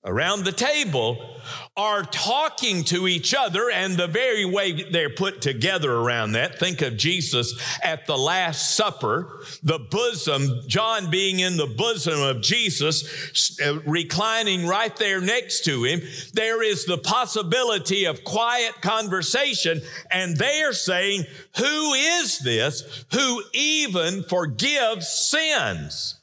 around 0.05 0.45
the 0.45 0.53
table 0.53 1.41
are 1.77 2.03
talking 2.03 2.85
to 2.85 3.09
each 3.09 3.35
other 3.35 3.71
and 3.71 3.97
the 3.97 4.07
very 4.07 4.45
way 4.45 4.73
they're 4.91 5.11
put 5.11 5.41
together 5.41 5.93
around 5.93 6.33
that. 6.33 6.59
Think 6.59 6.83
of 6.83 6.97
jesus 6.97 7.55
at 7.83 8.07
the 8.07 8.17
last 8.17 8.77
supper 8.77 9.43
the 9.63 9.79
bosom 9.79 10.63
john 10.67 11.11
being 11.11 11.41
in 11.41 11.57
the 11.57 11.67
bosom 11.67 12.21
of 12.21 12.43
jesus 12.43 13.61
uh, 13.65 13.81
reclining 13.81 14.67
right 14.67 14.95
there 14.97 15.21
next 15.21 15.65
to 15.65 15.85
him. 15.85 16.01
There 16.33 16.63
is 16.63 16.85
the 16.85 16.99
possibility 16.99 18.05
of 18.05 18.25
quiet 18.25 18.81
conversation 18.81 19.81
and 20.11 20.37
they 20.37 20.63
are 20.63 20.73
saying 20.73 21.25
who 21.57 21.95
is 21.95 22.39
this 22.39 23.05
who 23.13 23.43
even 23.53 24.23
forgives 24.25 25.09
sins 25.09 26.21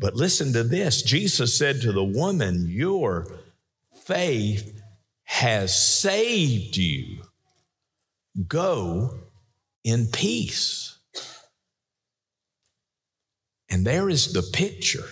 but 0.00 0.16
listen 0.16 0.54
to 0.54 0.64
this 0.64 1.02
Jesus 1.02 1.56
said 1.56 1.82
to 1.82 1.92
the 1.92 2.02
woman, 2.02 2.66
Your 2.68 3.26
faith 4.04 4.82
has 5.24 5.74
saved 5.74 6.76
you. 6.76 7.22
Go 8.48 9.14
in 9.84 10.06
peace. 10.06 10.98
And 13.68 13.86
there 13.86 14.08
is 14.08 14.32
the 14.32 14.42
picture 14.42 15.06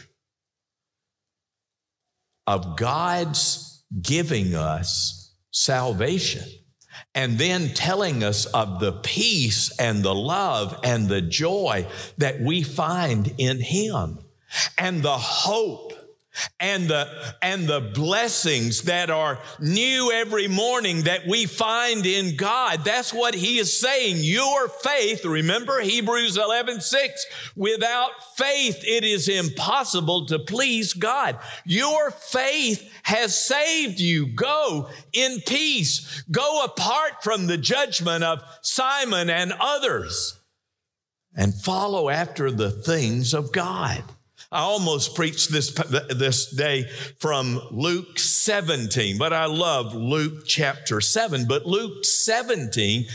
of 2.46 2.76
God's 2.76 3.84
giving 4.00 4.54
us 4.54 5.32
salvation 5.52 6.44
and 7.14 7.38
then 7.38 7.74
telling 7.74 8.24
us 8.24 8.46
of 8.46 8.80
the 8.80 8.92
peace 8.92 9.76
and 9.78 10.02
the 10.02 10.14
love 10.14 10.80
and 10.82 11.08
the 11.08 11.20
joy 11.20 11.86
that 12.16 12.40
we 12.40 12.62
find 12.62 13.34
in 13.38 13.60
Him 13.60 14.18
and 14.78 15.02
the 15.02 15.18
hope 15.18 15.92
and 16.60 16.88
the 16.88 17.34
and 17.42 17.66
the 17.66 17.80
blessings 17.80 18.82
that 18.82 19.10
are 19.10 19.38
new 19.60 20.12
every 20.12 20.48
morning 20.48 21.02
that 21.02 21.26
we 21.26 21.46
find 21.46 22.06
in 22.06 22.36
God 22.36 22.84
that's 22.84 23.12
what 23.12 23.34
he 23.34 23.58
is 23.58 23.78
saying. 23.78 24.16
Your 24.18 24.68
faith 24.68 25.24
remember 25.24 25.80
Hebrews 25.80 26.36
11 26.36 26.80
6 26.80 27.26
without 27.56 28.10
faith 28.36 28.82
it 28.84 29.04
is 29.04 29.28
impossible 29.28 30.26
to 30.26 30.38
please 30.38 30.92
God. 30.92 31.38
Your 31.64 32.10
faith 32.10 32.90
has 33.02 33.38
saved 33.38 34.00
you. 34.00 34.26
Go 34.26 34.88
in 35.12 35.40
peace. 35.46 36.22
Go 36.30 36.64
apart 36.64 37.22
from 37.22 37.46
the 37.46 37.58
judgment 37.58 38.22
of 38.24 38.42
Simon 38.62 39.30
and 39.30 39.52
others 39.58 40.38
and 41.36 41.54
follow 41.54 42.08
after 42.08 42.50
the 42.50 42.70
things 42.70 43.34
of 43.34 43.52
God 43.52 44.02
I 44.50 44.60
almost 44.60 45.14
preached 45.14 45.50
this, 45.50 45.72
this 46.08 46.50
day 46.50 46.88
from 47.18 47.60
Luke 47.70 48.18
17, 48.18 49.18
but 49.18 49.32
I 49.32 49.44
love 49.46 49.94
Luke 49.94 50.46
chapter 50.46 51.00
7. 51.00 51.46
But 51.46 51.66
Luke 51.66 52.04
17 52.04 53.06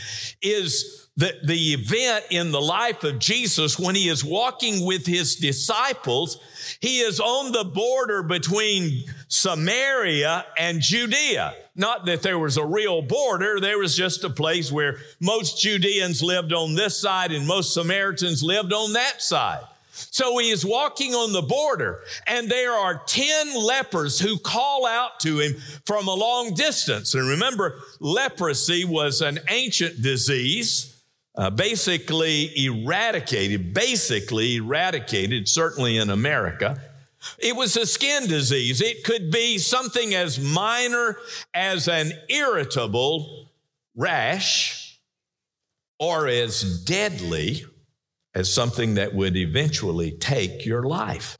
is 0.42 1.04
the, 1.16 1.32
the 1.44 1.74
event 1.74 2.24
in 2.30 2.50
the 2.50 2.60
life 2.60 3.04
of 3.04 3.18
Jesus 3.18 3.78
when 3.78 3.94
he 3.94 4.08
is 4.08 4.24
walking 4.24 4.84
with 4.84 5.06
his 5.06 5.36
disciples. 5.36 6.38
He 6.80 7.00
is 7.00 7.20
on 7.20 7.52
the 7.52 7.64
border 7.64 8.22
between 8.22 9.04
Samaria 9.28 10.44
and 10.58 10.80
Judea. 10.80 11.54
Not 11.76 12.06
that 12.06 12.22
there 12.22 12.38
was 12.38 12.56
a 12.56 12.64
real 12.64 13.02
border, 13.02 13.60
there 13.60 13.78
was 13.78 13.96
just 13.96 14.24
a 14.24 14.30
place 14.30 14.70
where 14.70 14.98
most 15.20 15.60
Judeans 15.60 16.22
lived 16.22 16.52
on 16.52 16.74
this 16.74 16.96
side 16.96 17.32
and 17.32 17.46
most 17.46 17.74
Samaritans 17.74 18.42
lived 18.42 18.72
on 18.72 18.92
that 18.92 19.22
side. 19.22 19.64
So 19.94 20.38
he 20.38 20.50
is 20.50 20.64
walking 20.64 21.14
on 21.14 21.32
the 21.32 21.42
border, 21.42 22.00
and 22.26 22.50
there 22.50 22.72
are 22.72 23.02
10 23.06 23.54
lepers 23.54 24.18
who 24.18 24.38
call 24.38 24.86
out 24.86 25.20
to 25.20 25.38
him 25.38 25.54
from 25.86 26.08
a 26.08 26.14
long 26.14 26.54
distance. 26.54 27.14
And 27.14 27.28
remember, 27.28 27.78
leprosy 28.00 28.84
was 28.84 29.20
an 29.20 29.38
ancient 29.48 30.02
disease, 30.02 31.00
uh, 31.36 31.50
basically 31.50 32.50
eradicated, 32.64 33.72
basically 33.72 34.56
eradicated, 34.56 35.48
certainly 35.48 35.96
in 35.96 36.10
America. 36.10 36.80
It 37.38 37.54
was 37.54 37.76
a 37.76 37.86
skin 37.86 38.26
disease. 38.26 38.80
It 38.80 39.04
could 39.04 39.30
be 39.30 39.58
something 39.58 40.14
as 40.14 40.40
minor 40.40 41.16
as 41.54 41.86
an 41.88 42.12
irritable 42.28 43.48
rash 43.96 44.98
or 45.98 46.26
as 46.26 46.84
deadly 46.84 47.64
as 48.34 48.52
something 48.52 48.94
that 48.94 49.14
would 49.14 49.36
eventually 49.36 50.10
take 50.12 50.66
your 50.66 50.82
life. 50.82 51.38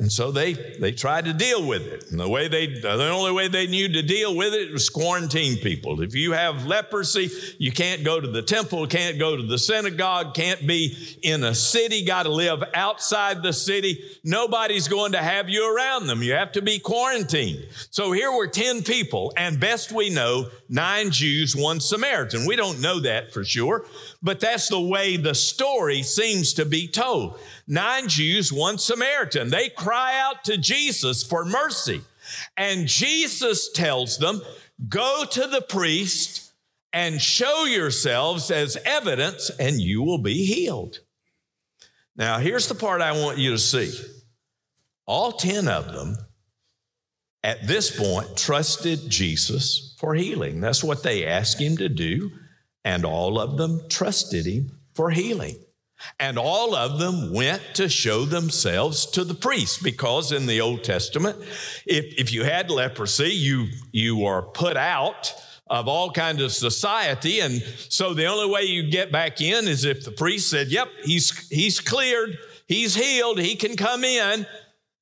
And 0.00 0.10
so 0.10 0.30
they, 0.30 0.54
they 0.54 0.92
tried 0.92 1.26
to 1.26 1.34
deal 1.34 1.66
with 1.66 1.86
it. 1.86 2.10
And 2.10 2.18
the 2.18 2.26
way 2.26 2.48
they, 2.48 2.68
the 2.68 3.10
only 3.10 3.32
way 3.32 3.48
they 3.48 3.66
knew 3.66 3.86
to 3.86 4.02
deal 4.02 4.34
with 4.34 4.54
it 4.54 4.72
was 4.72 4.88
quarantine 4.88 5.58
people. 5.58 6.00
If 6.00 6.14
you 6.14 6.32
have 6.32 6.64
leprosy, 6.64 7.30
you 7.58 7.70
can't 7.70 8.02
go 8.02 8.18
to 8.18 8.26
the 8.26 8.40
temple, 8.40 8.86
can't 8.86 9.18
go 9.18 9.36
to 9.36 9.42
the 9.42 9.58
synagogue, 9.58 10.32
can't 10.32 10.66
be 10.66 10.96
in 11.22 11.44
a 11.44 11.54
city, 11.54 12.02
got 12.02 12.22
to 12.22 12.30
live 12.30 12.64
outside 12.72 13.42
the 13.42 13.52
city. 13.52 14.02
Nobody's 14.24 14.88
going 14.88 15.12
to 15.12 15.18
have 15.18 15.50
you 15.50 15.76
around 15.76 16.06
them. 16.06 16.22
You 16.22 16.32
have 16.32 16.52
to 16.52 16.62
be 16.62 16.78
quarantined. 16.78 17.66
So 17.90 18.12
here 18.12 18.32
were 18.32 18.46
10 18.46 18.84
people, 18.84 19.34
and 19.36 19.60
best 19.60 19.92
we 19.92 20.08
know, 20.08 20.46
nine 20.70 21.10
Jews, 21.10 21.54
one 21.54 21.80
Samaritan. 21.80 22.46
We 22.46 22.56
don't 22.56 22.80
know 22.80 23.00
that 23.00 23.34
for 23.34 23.44
sure, 23.44 23.84
but 24.22 24.40
that's 24.40 24.68
the 24.68 24.80
way 24.80 25.16
the 25.16 25.34
story 25.34 26.02
seems 26.02 26.54
to 26.54 26.64
be 26.64 26.88
told 26.88 27.38
nine 27.66 28.08
Jews, 28.08 28.52
one 28.52 28.78
Samaritan. 28.78 29.50
They 29.50 29.68
cry 29.68 30.18
out 30.18 30.44
to 30.44 30.56
Jesus 30.56 31.22
for 31.22 31.44
mercy. 31.44 32.00
And 32.56 32.86
Jesus 32.86 33.70
tells 33.72 34.18
them, 34.18 34.40
Go 34.88 35.24
to 35.30 35.46
the 35.46 35.60
priest 35.60 36.52
and 36.92 37.20
show 37.20 37.64
yourselves 37.64 38.50
as 38.50 38.78
evidence, 38.84 39.50
and 39.58 39.80
you 39.80 40.02
will 40.02 40.18
be 40.18 40.46
healed. 40.46 41.00
Now, 42.16 42.38
here's 42.38 42.68
the 42.68 42.74
part 42.74 43.00
I 43.00 43.12
want 43.12 43.38
you 43.38 43.50
to 43.50 43.58
see. 43.58 43.92
All 45.06 45.32
10 45.32 45.68
of 45.68 45.92
them 45.92 46.16
at 47.42 47.66
this 47.66 47.96
point 47.96 48.36
trusted 48.36 49.08
Jesus 49.08 49.94
for 49.98 50.14
healing. 50.14 50.60
That's 50.60 50.84
what 50.84 51.02
they 51.02 51.26
asked 51.26 51.60
him 51.60 51.76
to 51.78 51.88
do, 51.88 52.30
and 52.84 53.04
all 53.04 53.38
of 53.38 53.56
them 53.56 53.82
trusted 53.88 54.46
him 54.46 54.72
for 54.94 55.10
healing. 55.10 55.56
And 56.18 56.38
all 56.38 56.74
of 56.74 56.98
them 56.98 57.32
went 57.32 57.62
to 57.74 57.88
show 57.88 58.24
themselves 58.24 59.06
to 59.06 59.24
the 59.24 59.34
priest 59.34 59.82
because 59.82 60.32
in 60.32 60.46
the 60.46 60.60
Old 60.60 60.82
Testament, 60.82 61.36
if, 61.86 62.18
if 62.18 62.32
you 62.32 62.44
had 62.44 62.70
leprosy, 62.70 63.28
you, 63.28 63.66
you 63.92 64.16
were 64.16 64.42
put 64.42 64.76
out 64.76 65.34
of 65.68 65.88
all 65.88 66.10
kinds 66.10 66.42
of 66.42 66.52
society. 66.52 67.40
And 67.40 67.62
so 67.88 68.14
the 68.14 68.26
only 68.26 68.50
way 68.52 68.62
you 68.62 68.90
get 68.90 69.12
back 69.12 69.40
in 69.40 69.68
is 69.68 69.84
if 69.84 70.04
the 70.04 70.10
priest 70.10 70.50
said, 70.50 70.68
Yep, 70.68 70.88
he's, 71.04 71.48
he's 71.48 71.80
cleared, 71.80 72.38
he's 72.66 72.94
healed, 72.94 73.38
he 73.38 73.54
can 73.54 73.76
come 73.76 74.02
in. 74.02 74.46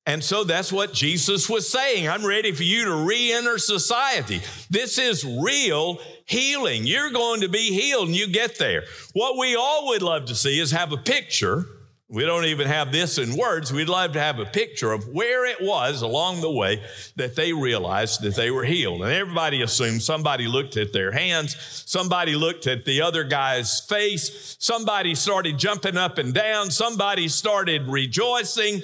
And 0.09 0.23
so 0.23 0.43
that's 0.43 0.73
what 0.73 0.91
Jesus 0.91 1.47
was 1.47 1.69
saying. 1.69 2.09
I'm 2.09 2.25
ready 2.25 2.51
for 2.51 2.63
you 2.63 2.85
to 2.85 2.95
re 3.05 3.31
enter 3.31 3.59
society. 3.59 4.41
This 4.67 4.97
is 4.97 5.23
real 5.23 5.99
healing. 6.25 6.87
You're 6.87 7.11
going 7.11 7.41
to 7.41 7.47
be 7.47 7.79
healed 7.79 8.07
and 8.07 8.15
you 8.15 8.27
get 8.27 8.57
there. 8.57 8.85
What 9.13 9.37
we 9.37 9.55
all 9.55 9.89
would 9.89 10.01
love 10.01 10.25
to 10.25 10.35
see 10.35 10.59
is 10.59 10.71
have 10.71 10.91
a 10.91 10.97
picture. 10.97 11.67
We 12.07 12.25
don't 12.25 12.45
even 12.45 12.65
have 12.65 12.91
this 12.91 13.19
in 13.19 13.37
words. 13.37 13.71
We'd 13.71 13.87
love 13.87 14.13
to 14.13 14.19
have 14.19 14.39
a 14.39 14.45
picture 14.45 14.91
of 14.93 15.07
where 15.09 15.45
it 15.45 15.61
was 15.61 16.01
along 16.01 16.41
the 16.41 16.49
way 16.49 16.81
that 17.15 17.35
they 17.35 17.53
realized 17.53 18.23
that 18.23 18.33
they 18.33 18.49
were 18.49 18.65
healed. 18.65 19.03
And 19.03 19.11
everybody 19.11 19.61
assumed 19.61 20.01
somebody 20.01 20.47
looked 20.47 20.75
at 20.75 20.91
their 20.91 21.11
hands, 21.11 21.55
somebody 21.85 22.33
looked 22.33 22.65
at 22.65 22.83
the 22.83 23.03
other 23.03 23.23
guy's 23.25 23.79
face, 23.81 24.55
somebody 24.57 25.13
started 25.13 25.59
jumping 25.59 25.97
up 25.97 26.17
and 26.17 26.33
down, 26.33 26.71
somebody 26.71 27.27
started 27.27 27.87
rejoicing 27.87 28.81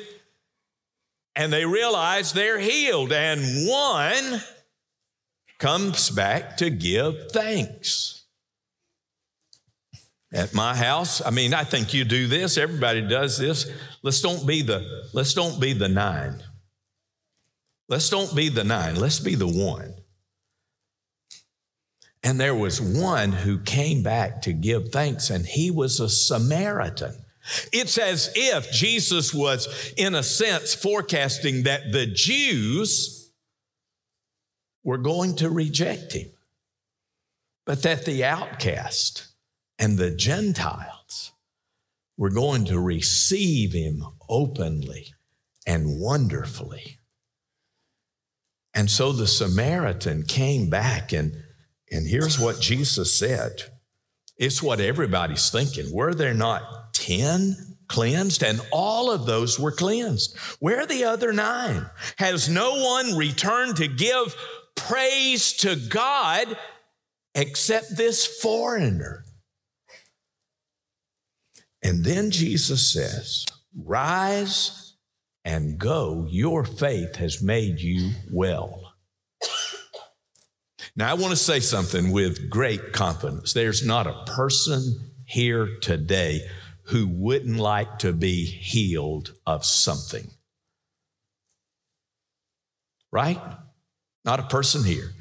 and 1.36 1.52
they 1.52 1.66
realize 1.66 2.32
they're 2.32 2.60
healed. 2.60 3.12
And 3.12 3.68
one 3.68 4.42
comes 5.60 6.10
back 6.10 6.58
to 6.58 6.70
give 6.70 7.32
thanks. 7.32 8.24
At 10.34 10.54
my 10.54 10.76
house, 10.76 11.26
I 11.26 11.30
mean, 11.30 11.54
I 11.54 11.64
think 11.64 11.94
you 11.94 12.04
do 12.04 12.28
this, 12.28 12.58
everybody 12.58 13.02
does 13.08 13.38
this. 13.38 13.72
Let's 14.04 14.22
don't 14.22 14.46
be 14.46 14.62
the 14.62 15.08
let's 15.14 15.34
don't 15.34 15.62
be 15.62 15.72
the 15.74 15.88
nine. 15.88 16.44
Let's 17.88 18.10
don't 18.10 18.36
be 18.36 18.50
the 18.50 18.64
nine, 18.64 18.96
let's 18.96 19.20
be 19.20 19.36
the 19.36 19.48
one. 19.48 19.94
And 22.24 22.40
there 22.40 22.56
was 22.56 22.82
one 22.82 23.32
who 23.32 23.60
came 23.60 24.02
back 24.02 24.42
to 24.42 24.52
give 24.52 24.90
thanks, 24.90 25.30
and 25.30 25.46
he 25.46 25.70
was 25.70 26.00
a 26.00 26.10
Samaritan. 26.10 27.25
It's 27.72 27.98
as 27.98 28.32
if 28.36 28.72
Jesus 28.72 29.34
was, 29.34 29.94
in 29.98 30.16
a 30.16 30.24
sense, 30.24 30.74
forecasting 30.74 31.64
that 31.64 31.92
the 31.92 32.08
Jews 32.08 33.32
were 34.84 34.98
going 34.98 35.36
to 35.38 35.50
reject 35.50 36.14
him, 36.14 36.30
but 37.66 37.84
that 37.84 38.06
the 38.06 38.24
outcast 38.24 39.28
and 39.78 39.98
the 39.98 40.12
Gentiles 40.12 41.32
were 42.18 42.30
going 42.30 42.66
to 42.66 42.80
receive 42.80 43.74
him 43.74 44.04
openly 44.30 45.14
and 45.68 46.00
wonderfully. 46.00 47.00
And 48.74 48.90
so 48.90 49.12
the 49.12 49.28
Samaritan 49.28 50.24
came 50.24 50.70
back, 50.70 51.14
and, 51.14 51.34
and 51.92 52.08
here's 52.08 52.40
what 52.40 52.60
Jesus 52.60 53.14
said. 53.14 53.64
It's 54.38 54.62
what 54.62 54.82
everybody's 54.82 55.50
thinking. 55.50 55.94
Were 55.94 56.14
there 56.14 56.34
not 56.34 56.85
10 56.96 57.76
cleansed, 57.88 58.44
and 58.44 58.62
all 58.72 59.12
of 59.12 59.26
those 59.26 59.60
were 59.60 59.72
cleansed. 59.72 60.38
Where 60.60 60.82
are 60.82 60.86
the 60.86 61.04
other 61.04 61.32
nine? 61.32 61.86
Has 62.18 62.50
no 62.50 62.82
one 62.84 63.16
returned 63.18 63.78
to 63.78 63.88
give 63.88 64.36
praise 64.76 65.54
to 65.58 65.76
God 65.76 66.58
except 67.36 67.96
this 67.96 68.26
foreigner? 68.26 69.24
And 71.84 72.04
then 72.04 72.32
Jesus 72.32 72.92
says, 72.92 73.46
Rise 73.78 74.94
and 75.44 75.78
go, 75.78 76.26
your 76.30 76.64
faith 76.64 77.18
has 77.18 77.44
made 77.44 77.80
you 77.80 78.12
well. 78.32 78.82
Now, 80.96 81.12
I 81.12 81.14
want 81.16 81.32
to 81.32 81.36
say 81.36 81.60
something 81.60 82.12
with 82.12 82.50
great 82.50 82.94
confidence. 82.94 83.52
There's 83.52 83.86
not 83.86 84.08
a 84.08 84.24
person 84.26 85.12
here 85.26 85.78
today 85.82 86.48
who 86.88 87.08
wouldn't 87.08 87.58
like 87.58 88.00
to 88.00 88.14
be 88.14 88.46
healed 88.46 89.34
of 89.46 89.66
something. 89.66 90.30
Right? 93.12 93.40
Not 94.24 94.40
a 94.40 94.44
person 94.44 94.84
here. 94.84 95.12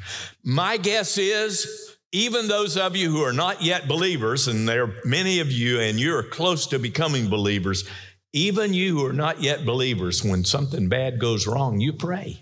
My 0.43 0.77
guess 0.77 1.19
is 1.19 1.97
even 2.13 2.49
those 2.49 2.77
of 2.77 2.97
you 2.97 3.11
who 3.11 3.23
are 3.23 3.33
not 3.33 3.63
yet 3.63 3.89
believers, 3.89 4.49
and 4.49 4.69
there 4.69 4.85
are 4.85 4.95
many 5.05 5.41
of 5.41 5.51
you, 5.51 5.81
and 5.81 5.99
you're 5.99 6.23
close 6.23 6.67
to 6.69 6.79
becoming 6.79 7.29
believers, 7.29 7.89
even 8.33 8.75
you 8.75 8.99
who 8.99 9.07
are 9.07 9.13
not 9.13 9.43
yet 9.43 9.65
believers, 9.65 10.25
when 10.25 10.45
something 10.45 10.89
bad 10.89 11.19
goes 11.19 11.47
wrong, 11.47 11.81
you 11.81 11.93
pray. 11.93 12.41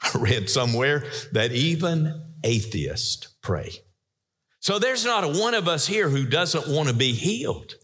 I 0.02 0.10
read 0.18 0.48
somewhere 0.48 1.04
that 1.32 1.52
even 1.52 2.22
atheists 2.44 3.28
pray. 3.42 3.70
So 4.60 4.78
there's 4.78 5.04
not 5.04 5.24
a 5.24 5.40
one 5.40 5.54
of 5.54 5.68
us 5.68 5.86
here 5.86 6.08
who 6.08 6.26
doesn't 6.26 6.68
want 6.68 6.88
to 6.88 6.94
be 6.94 7.12
healed. 7.12 7.74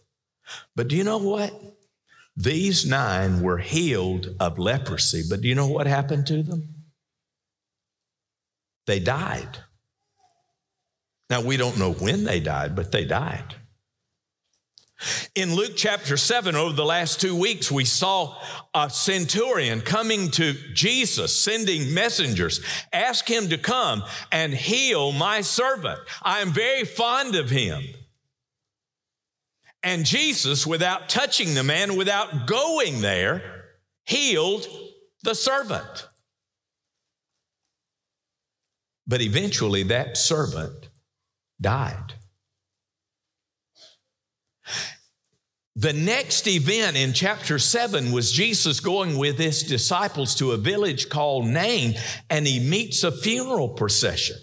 But 0.74 0.88
do 0.88 0.96
you 0.96 1.04
know 1.04 1.18
what? 1.18 1.52
These 2.36 2.84
nine 2.84 3.40
were 3.40 3.58
healed 3.58 4.34
of 4.38 4.58
leprosy, 4.58 5.22
but 5.28 5.40
do 5.40 5.48
you 5.48 5.54
know 5.54 5.68
what 5.68 5.86
happened 5.86 6.26
to 6.26 6.42
them? 6.42 6.74
They 8.86 9.00
died. 9.00 9.58
Now, 11.28 11.40
we 11.40 11.56
don't 11.56 11.78
know 11.78 11.92
when 11.92 12.24
they 12.24 12.40
died, 12.40 12.76
but 12.76 12.92
they 12.92 13.04
died. 13.04 13.56
In 15.34 15.54
Luke 15.54 15.72
chapter 15.76 16.16
7, 16.16 16.54
over 16.54 16.74
the 16.74 16.84
last 16.84 17.20
two 17.20 17.36
weeks, 17.36 17.70
we 17.70 17.84
saw 17.84 18.38
a 18.74 18.88
centurion 18.88 19.82
coming 19.82 20.30
to 20.32 20.54
Jesus, 20.72 21.38
sending 21.38 21.92
messengers, 21.92 22.60
ask 22.92 23.28
him 23.28 23.48
to 23.48 23.58
come 23.58 24.02
and 24.32 24.54
heal 24.54 25.12
my 25.12 25.42
servant. 25.42 25.98
I 26.22 26.40
am 26.40 26.52
very 26.52 26.84
fond 26.84 27.34
of 27.34 27.50
him. 27.50 27.82
And 29.82 30.04
Jesus, 30.04 30.66
without 30.66 31.08
touching 31.08 31.54
the 31.54 31.62
man, 31.62 31.96
without 31.96 32.46
going 32.46 33.00
there, 33.00 33.42
healed 34.04 34.66
the 35.22 35.34
servant. 35.34 36.08
But 39.06 39.20
eventually 39.20 39.84
that 39.84 40.16
servant 40.16 40.88
died. 41.60 42.14
The 45.78 45.92
next 45.92 46.48
event 46.48 46.96
in 46.96 47.12
chapter 47.12 47.58
7 47.58 48.10
was 48.10 48.32
Jesus 48.32 48.80
going 48.80 49.18
with 49.18 49.38
his 49.38 49.62
disciples 49.62 50.34
to 50.36 50.52
a 50.52 50.56
village 50.56 51.10
called 51.10 51.46
Nain, 51.46 51.96
and 52.30 52.46
he 52.46 52.58
meets 52.58 53.04
a 53.04 53.12
funeral 53.12 53.68
procession. 53.68 54.36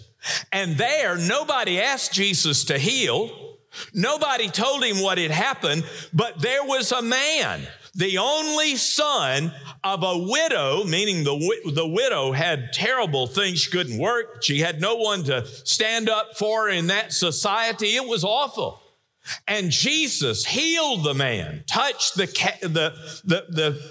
And 0.52 0.76
there, 0.76 1.18
nobody 1.18 1.80
asked 1.80 2.12
Jesus 2.12 2.64
to 2.66 2.78
heal. 2.78 3.43
Nobody 3.92 4.48
told 4.48 4.84
him 4.84 5.02
what 5.02 5.18
had 5.18 5.30
happened, 5.30 5.84
but 6.12 6.40
there 6.40 6.64
was 6.64 6.92
a 6.92 7.02
man, 7.02 7.66
the 7.94 8.18
only 8.18 8.76
son 8.76 9.52
of 9.82 10.02
a 10.02 10.18
widow, 10.18 10.84
meaning 10.84 11.24
the, 11.24 11.72
the 11.74 11.86
widow 11.86 12.32
had 12.32 12.72
terrible 12.72 13.26
things. 13.26 13.60
She 13.60 13.70
couldn't 13.70 13.98
work. 13.98 14.42
She 14.42 14.60
had 14.60 14.80
no 14.80 14.96
one 14.96 15.24
to 15.24 15.46
stand 15.46 16.08
up 16.08 16.36
for 16.36 16.68
in 16.68 16.88
that 16.88 17.12
society. 17.12 17.96
It 17.96 18.08
was 18.08 18.24
awful. 18.24 18.80
And 19.46 19.70
Jesus 19.70 20.44
healed 20.44 21.04
the 21.04 21.14
man, 21.14 21.64
touched 21.66 22.16
the, 22.16 22.26
the, 22.62 22.94
the, 23.24 23.46
the, 23.48 23.82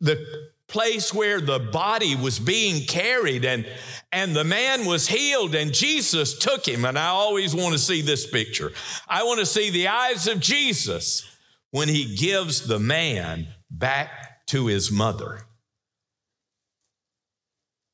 the 0.00 0.50
place 0.68 1.12
where 1.12 1.40
the 1.40 1.58
body 1.58 2.16
was 2.16 2.38
being 2.38 2.84
carried 2.86 3.44
and 3.44 3.66
and 4.12 4.34
the 4.34 4.44
man 4.44 4.86
was 4.86 5.08
healed 5.08 5.54
and 5.54 5.72
Jesus 5.72 6.38
took 6.38 6.66
him 6.66 6.84
and 6.84 6.98
I 6.98 7.08
always 7.08 7.54
want 7.54 7.72
to 7.72 7.78
see 7.78 8.00
this 8.00 8.26
picture. 8.28 8.72
I 9.08 9.24
want 9.24 9.40
to 9.40 9.46
see 9.46 9.70
the 9.70 9.88
eyes 9.88 10.26
of 10.26 10.40
Jesus 10.40 11.28
when 11.70 11.88
he 11.88 12.14
gives 12.14 12.66
the 12.66 12.78
man 12.78 13.48
back 13.70 14.46
to 14.46 14.66
his 14.66 14.92
mother. 14.92 15.40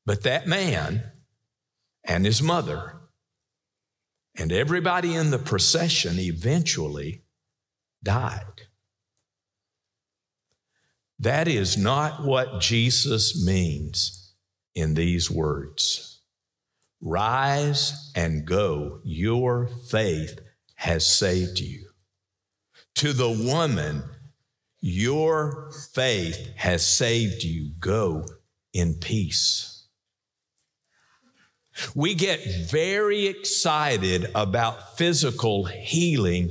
But 0.05 0.23
that 0.23 0.47
man 0.47 1.03
and 2.03 2.25
his 2.25 2.41
mother 2.41 3.01
and 4.35 4.51
everybody 4.51 5.15
in 5.15 5.31
the 5.31 5.39
procession 5.39 6.19
eventually 6.19 7.23
died. 8.03 8.67
That 11.21 11.47
is 11.47 11.77
not 11.77 12.23
what 12.25 12.61
Jesus 12.61 13.45
means 13.45 14.33
in 14.73 14.95
these 14.95 15.29
words. 15.29 16.19
Rise 16.99 18.11
and 18.15 18.43
go. 18.43 19.01
Your 19.03 19.67
faith 19.67 20.39
has 20.75 21.05
saved 21.05 21.59
you. 21.59 21.89
To 22.95 23.13
the 23.13 23.29
woman, 23.29 24.01
your 24.79 25.71
faith 25.93 26.55
has 26.55 26.83
saved 26.83 27.43
you. 27.43 27.69
Go 27.79 28.25
in 28.73 28.95
peace. 28.95 29.87
We 31.93 32.15
get 32.15 32.39
very 32.67 33.27
excited 33.27 34.31
about 34.33 34.97
physical 34.97 35.65
healing 35.65 36.49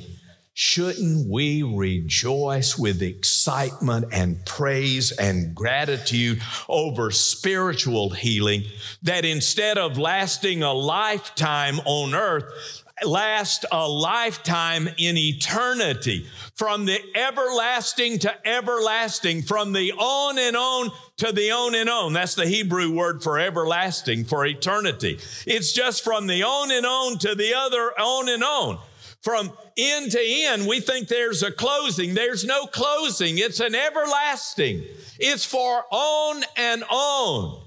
shouldn't 0.61 1.27
we 1.27 1.63
rejoice 1.63 2.77
with 2.77 3.01
excitement 3.01 4.05
and 4.13 4.45
praise 4.45 5.11
and 5.11 5.55
gratitude 5.55 6.39
over 6.69 7.11
spiritual 7.11 8.11
healing 8.11 8.63
that 9.03 9.25
instead 9.25 9.79
of 9.79 9.97
lasting 9.97 10.63
a 10.63 10.71
lifetime 10.71 11.81
on 11.87 12.15
earth, 12.15 12.85
last 13.07 13.65
a 13.73 13.89
lifetime 13.89 14.87
in 14.99 15.17
eternity 15.17 16.27
from 16.55 16.85
the 16.85 17.01
everlasting 17.15 18.19
to 18.19 18.47
everlasting, 18.47 19.41
from 19.41 19.73
the 19.73 19.93
on 19.93 20.39
and 20.39 20.59
on 20.59 20.91
to 21.17 21.33
the 21.33 21.51
on 21.51 21.75
and 21.75 21.89
on. 21.89 22.13
That's 22.13 22.35
the 22.35 22.47
Hebrew 22.47 22.95
word 22.95 23.23
for 23.23 23.39
everlasting, 23.39 24.25
for 24.25 24.45
eternity. 24.45 25.21
It's 25.47 25.73
just 25.73 26.05
from 26.05 26.27
the 26.27 26.43
on 26.43 26.71
and 26.71 26.85
on 26.85 27.17
to 27.21 27.35
the 27.35 27.55
other 27.55 27.99
on 27.99 28.29
and 28.29 28.45
on. 28.45 28.79
From 29.23 29.53
end 29.77 30.13
to 30.13 30.21
end, 30.21 30.67
we 30.67 30.81
think 30.81 31.09
there's 31.09 31.43
a 31.43 31.53
closing. 31.53 32.15
There's 32.15 32.45
no 32.45 32.67
closing. 32.67 33.39
It's 33.39 33.61
an 33.61 33.75
everlasting. 33.75 34.85
It's 35.19 35.45
for 35.45 35.85
on 35.91 36.43
and 36.57 36.83
on. 36.91 37.63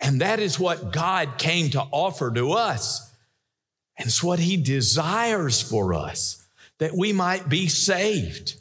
And 0.00 0.20
that 0.20 0.40
is 0.40 0.58
what 0.58 0.92
God 0.92 1.38
came 1.38 1.70
to 1.70 1.82
offer 1.90 2.30
to 2.30 2.52
us. 2.52 3.14
And 3.96 4.06
it's 4.06 4.22
what 4.22 4.38
He 4.38 4.56
desires 4.56 5.60
for 5.60 5.94
us 5.94 6.46
that 6.78 6.96
we 6.96 7.12
might 7.12 7.48
be 7.48 7.68
saved, 7.68 8.54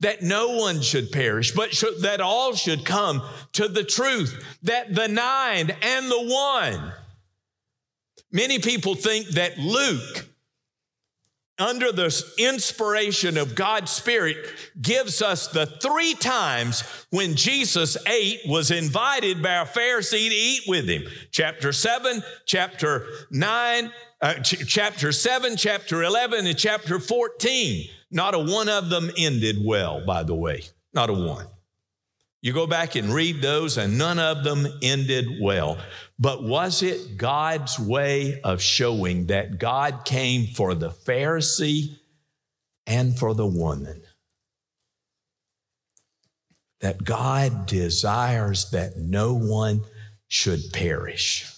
that 0.00 0.22
no 0.22 0.56
one 0.56 0.80
should 0.80 1.12
perish, 1.12 1.52
but 1.52 1.74
should, 1.74 2.00
that 2.00 2.20
all 2.20 2.54
should 2.54 2.86
come 2.86 3.22
to 3.52 3.68
the 3.68 3.84
truth, 3.84 4.58
that 4.62 4.94
the 4.94 5.08
nine 5.08 5.70
and 5.82 6.10
the 6.10 6.22
one. 6.22 6.92
Many 8.32 8.58
people 8.58 8.94
think 8.94 9.28
that 9.28 9.58
Luke 9.58 10.29
under 11.60 11.92
the 11.92 12.24
inspiration 12.38 13.36
of 13.36 13.54
God's 13.54 13.90
Spirit, 13.90 14.36
gives 14.80 15.22
us 15.22 15.48
the 15.48 15.66
three 15.66 16.14
times 16.14 16.82
when 17.10 17.34
Jesus 17.34 17.96
ate, 18.06 18.40
was 18.46 18.70
invited 18.70 19.42
by 19.42 19.54
a 19.54 19.66
Pharisee 19.66 20.28
to 20.28 20.34
eat 20.34 20.62
with 20.66 20.88
him. 20.88 21.04
Chapter 21.30 21.72
7, 21.72 22.22
chapter 22.46 23.06
9, 23.30 23.92
uh, 24.22 24.34
ch- 24.34 24.66
chapter 24.66 25.12
7, 25.12 25.56
chapter 25.56 26.02
11, 26.02 26.46
and 26.46 26.58
chapter 26.58 26.98
14. 26.98 27.88
Not 28.10 28.34
a 28.34 28.38
one 28.38 28.68
of 28.68 28.90
them 28.90 29.10
ended 29.16 29.56
well, 29.64 30.04
by 30.04 30.22
the 30.22 30.34
way. 30.34 30.64
Not 30.92 31.10
a 31.10 31.14
one. 31.14 31.46
You 32.42 32.54
go 32.54 32.66
back 32.66 32.94
and 32.96 33.12
read 33.12 33.42
those, 33.42 33.76
and 33.76 33.98
none 33.98 34.18
of 34.18 34.44
them 34.44 34.66
ended 34.82 35.26
well. 35.40 35.78
But 36.20 36.42
was 36.42 36.82
it 36.82 37.16
God's 37.16 37.78
way 37.78 38.42
of 38.42 38.60
showing 38.60 39.28
that 39.28 39.58
God 39.58 40.04
came 40.04 40.48
for 40.48 40.74
the 40.74 40.90
Pharisee 40.90 41.96
and 42.86 43.18
for 43.18 43.32
the 43.32 43.46
woman? 43.46 44.02
That 46.82 47.04
God 47.04 47.64
desires 47.64 48.70
that 48.72 48.98
no 48.98 49.32
one 49.32 49.80
should 50.28 50.60
perish. 50.74 51.50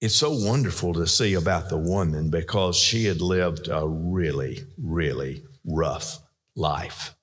It's 0.00 0.16
so 0.16 0.30
wonderful 0.30 0.94
to 0.94 1.06
see 1.06 1.34
about 1.34 1.68
the 1.68 1.76
woman 1.76 2.30
because 2.30 2.78
she 2.78 3.04
had 3.04 3.20
lived 3.20 3.68
a 3.68 3.86
really, 3.86 4.64
really 4.78 5.42
rough 5.66 6.20
life. 6.54 7.14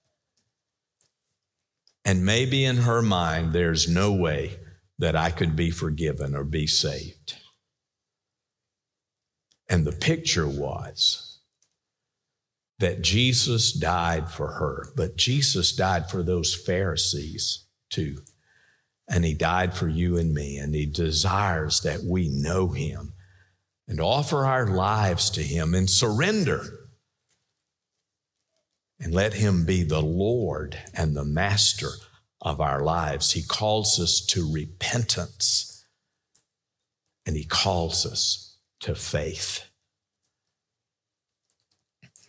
And 2.05 2.23
maybe 2.23 2.65
in 2.65 2.77
her 2.77 3.01
mind, 3.01 3.51
there's 3.53 3.89
no 3.89 4.11
way 4.11 4.59
that 4.99 5.15
I 5.15 5.31
could 5.31 5.55
be 5.55 5.71
forgiven 5.71 6.35
or 6.35 6.43
be 6.43 6.67
saved. 6.67 7.37
And 9.69 9.85
the 9.85 9.91
picture 9.91 10.47
was 10.47 11.39
that 12.79 13.01
Jesus 13.01 13.71
died 13.71 14.29
for 14.29 14.53
her, 14.53 14.87
but 14.95 15.15
Jesus 15.15 15.73
died 15.75 16.09
for 16.09 16.21
those 16.21 16.53
Pharisees 16.53 17.65
too. 17.89 18.17
And 19.09 19.25
he 19.25 19.33
died 19.33 19.73
for 19.73 19.87
you 19.87 20.17
and 20.17 20.33
me, 20.33 20.57
and 20.57 20.73
he 20.73 20.85
desires 20.85 21.81
that 21.81 22.03
we 22.03 22.29
know 22.29 22.69
him 22.69 23.13
and 23.87 23.99
offer 23.99 24.45
our 24.45 24.67
lives 24.67 25.29
to 25.31 25.43
him 25.43 25.73
and 25.73 25.89
surrender 25.89 26.83
and 29.03 29.13
let 29.13 29.33
Him 29.33 29.65
be 29.65 29.83
the 29.83 30.01
Lord 30.01 30.77
and 30.93 31.15
the 31.15 31.25
Master 31.25 31.89
of 32.43 32.59
our 32.61 32.81
lives. 32.81 33.31
He 33.31 33.41
calls 33.41 33.99
us 33.99 34.23
to 34.27 34.51
repentance 34.51 35.85
and 37.25 37.35
He 37.35 37.45
calls 37.45 38.05
us 38.05 38.57
to 38.81 38.93
faith. 38.93 39.63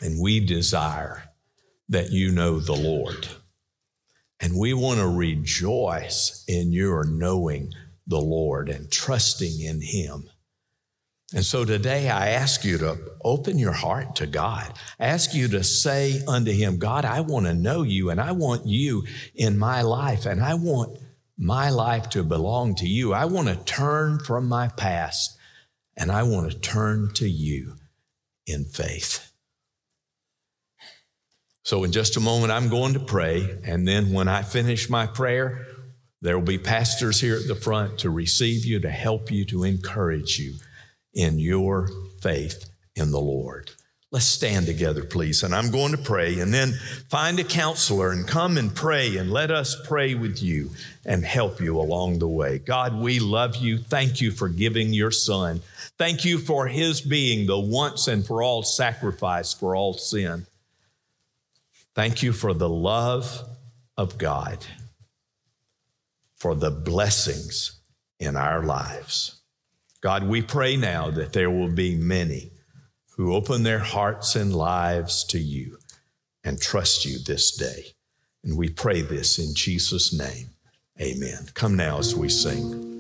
And 0.01 0.21
we 0.21 0.41
desire 0.41 1.25
that 1.89 2.11
you 2.11 2.31
know 2.31 2.61
the 2.61 2.75
Lord. 2.75 3.27
And 4.41 4.59
we 4.59 4.73
want 4.73 5.01
to 5.01 5.09
rejoice 5.09 6.45
in 6.47 6.73
your 6.73 7.05
knowing 7.05 7.73
the 8.07 8.21
Lord 8.21 8.69
and 8.69 8.91
trusting 8.91 9.61
in 9.61 9.81
Him. 9.81 10.29
And 11.33 11.45
so 11.45 11.65
today 11.65 12.11
I 12.11 12.31
ask 12.31 12.65
you 12.65 12.79
to 12.79 12.99
open 13.25 13.59
your 13.59 13.73
heart 13.73 14.17
to 14.17 14.27
God. 14.27 14.73
I 15.01 15.07
ask 15.07 15.35
you 15.35 15.49
to 15.49 15.65
say 15.65 16.23
unto 16.29 16.53
Him, 16.53 16.79
God, 16.79 17.05
I 17.05 17.21
want 17.23 17.47
to 17.47 17.55
know 17.55 17.83
you 17.83 18.11
and 18.11 18.21
I 18.21 18.33
want 18.33 18.67
you 18.67 19.05
in 19.35 19.59
my 19.59 19.83
life 19.83 20.27
and 20.27 20.43
I 20.43 20.55
want 20.55 20.99
my 21.39 21.71
life 21.71 22.11
to 22.11 22.23
belong 22.23 22.75
to 22.77 22.87
you. 22.87 23.15
I 23.15 23.25
want 23.25 23.49
to 23.49 23.57
turn 23.57 24.19
from 24.19 24.49
my 24.49 24.69
past 24.69 25.37
and 25.97 26.13
I 26.13 26.25
want 26.25 26.51
to 26.51 26.59
turn 26.59 27.13
to 27.15 27.29
you 27.29 27.75
in 28.47 28.65
faith. 28.65 29.31
So, 31.63 31.83
in 31.85 31.93
just 31.93 32.19
a 32.19 32.21
moment, 32.21 32.53
I'm 32.53 32.69
going 32.69 32.93
to 32.93 33.01
pray. 33.01 33.59
And 33.65 33.89
then 33.89 34.13
when 34.13 34.29
I 34.29 34.43
finish 34.43 34.91
my 34.91 35.07
prayer, 35.07 35.67
there 36.21 36.39
will 36.39 36.45
be 36.45 36.59
pastors 36.59 37.19
here 37.19 37.37
at 37.37 37.49
the 37.49 37.55
front 37.55 38.01
to 38.01 38.11
receive 38.11 38.67
you, 38.67 38.81
to 38.81 38.91
help 38.91 39.31
you, 39.31 39.47
to 39.47 39.65
encourage 39.65 40.39
you 40.39 40.57
in 41.15 41.39
your 41.39 41.91
faith 42.21 42.69
in 42.97 43.11
the 43.11 43.21
Lord. 43.21 43.71
Let's 44.15 44.27
stand 44.27 44.67
together, 44.67 45.03
please. 45.03 45.43
And 45.43 45.53
I'm 45.53 45.73
going 45.73 45.91
to 45.91 45.99
pray 45.99 46.39
and 46.39 46.55
then 46.55 46.75
find 47.11 47.41
a 47.41 47.45
counselor 47.45 48.13
and 48.13 48.29
come 48.29 48.57
and 48.57 48.73
pray 48.73 49.17
and 49.17 49.33
let 49.33 49.51
us 49.51 49.77
pray 49.89 50.15
with 50.15 50.41
you 50.41 50.71
and 51.05 51.25
help 51.25 51.61
you 51.61 51.81
along 51.81 52.21
the 52.21 52.29
way. 52.29 52.61
God, 52.61 52.95
we 52.95 53.19
love 53.19 53.57
you. 53.57 53.79
Thank 53.79 54.21
you 54.21 54.31
for 54.31 54.49
giving 54.49 54.93
your 54.93 55.11
son. 55.11 55.63
Thank 55.99 56.25
you 56.25 56.39
for 56.39 56.69
his 56.69 57.01
being 57.01 57.47
the 57.47 57.59
once 57.59 58.07
and 58.07 58.25
for 58.25 58.41
all 58.41 58.63
sacrifice 58.63 59.53
for 59.53 59.75
all 59.75 59.95
sin. 59.95 60.47
Thank 61.97 62.23
you 62.23 62.33
for 62.33 62.55
the 62.55 62.69
love 62.69 63.43
of 63.97 64.17
God, 64.17 64.65
for 66.37 66.55
the 66.55 66.71
blessings 66.71 67.81
in 68.21 68.37
our 68.37 68.63
lives. 68.63 69.41
God, 70.05 70.25
we 70.25 70.43
pray 70.43 70.77
now 70.77 71.11
that 71.13 71.33
there 71.33 71.51
will 71.51 71.71
be 71.71 71.97
many 71.97 72.51
who 73.17 73.35
open 73.35 73.63
their 73.63 73.79
hearts 73.79 74.37
and 74.37 74.55
lives 74.55 75.25
to 75.29 75.39
you 75.39 75.79
and 76.45 76.61
trust 76.61 77.07
you 77.07 77.19
this 77.21 77.57
day. 77.57 77.87
And 78.45 78.59
we 78.59 78.69
pray 78.69 79.01
this 79.01 79.39
in 79.39 79.55
Jesus' 79.55 80.13
name. 80.13 80.51
Amen. 81.01 81.49
Come 81.55 81.75
now 81.75 82.01
as 82.01 82.15
we 82.15 82.29
sing. 82.29 82.94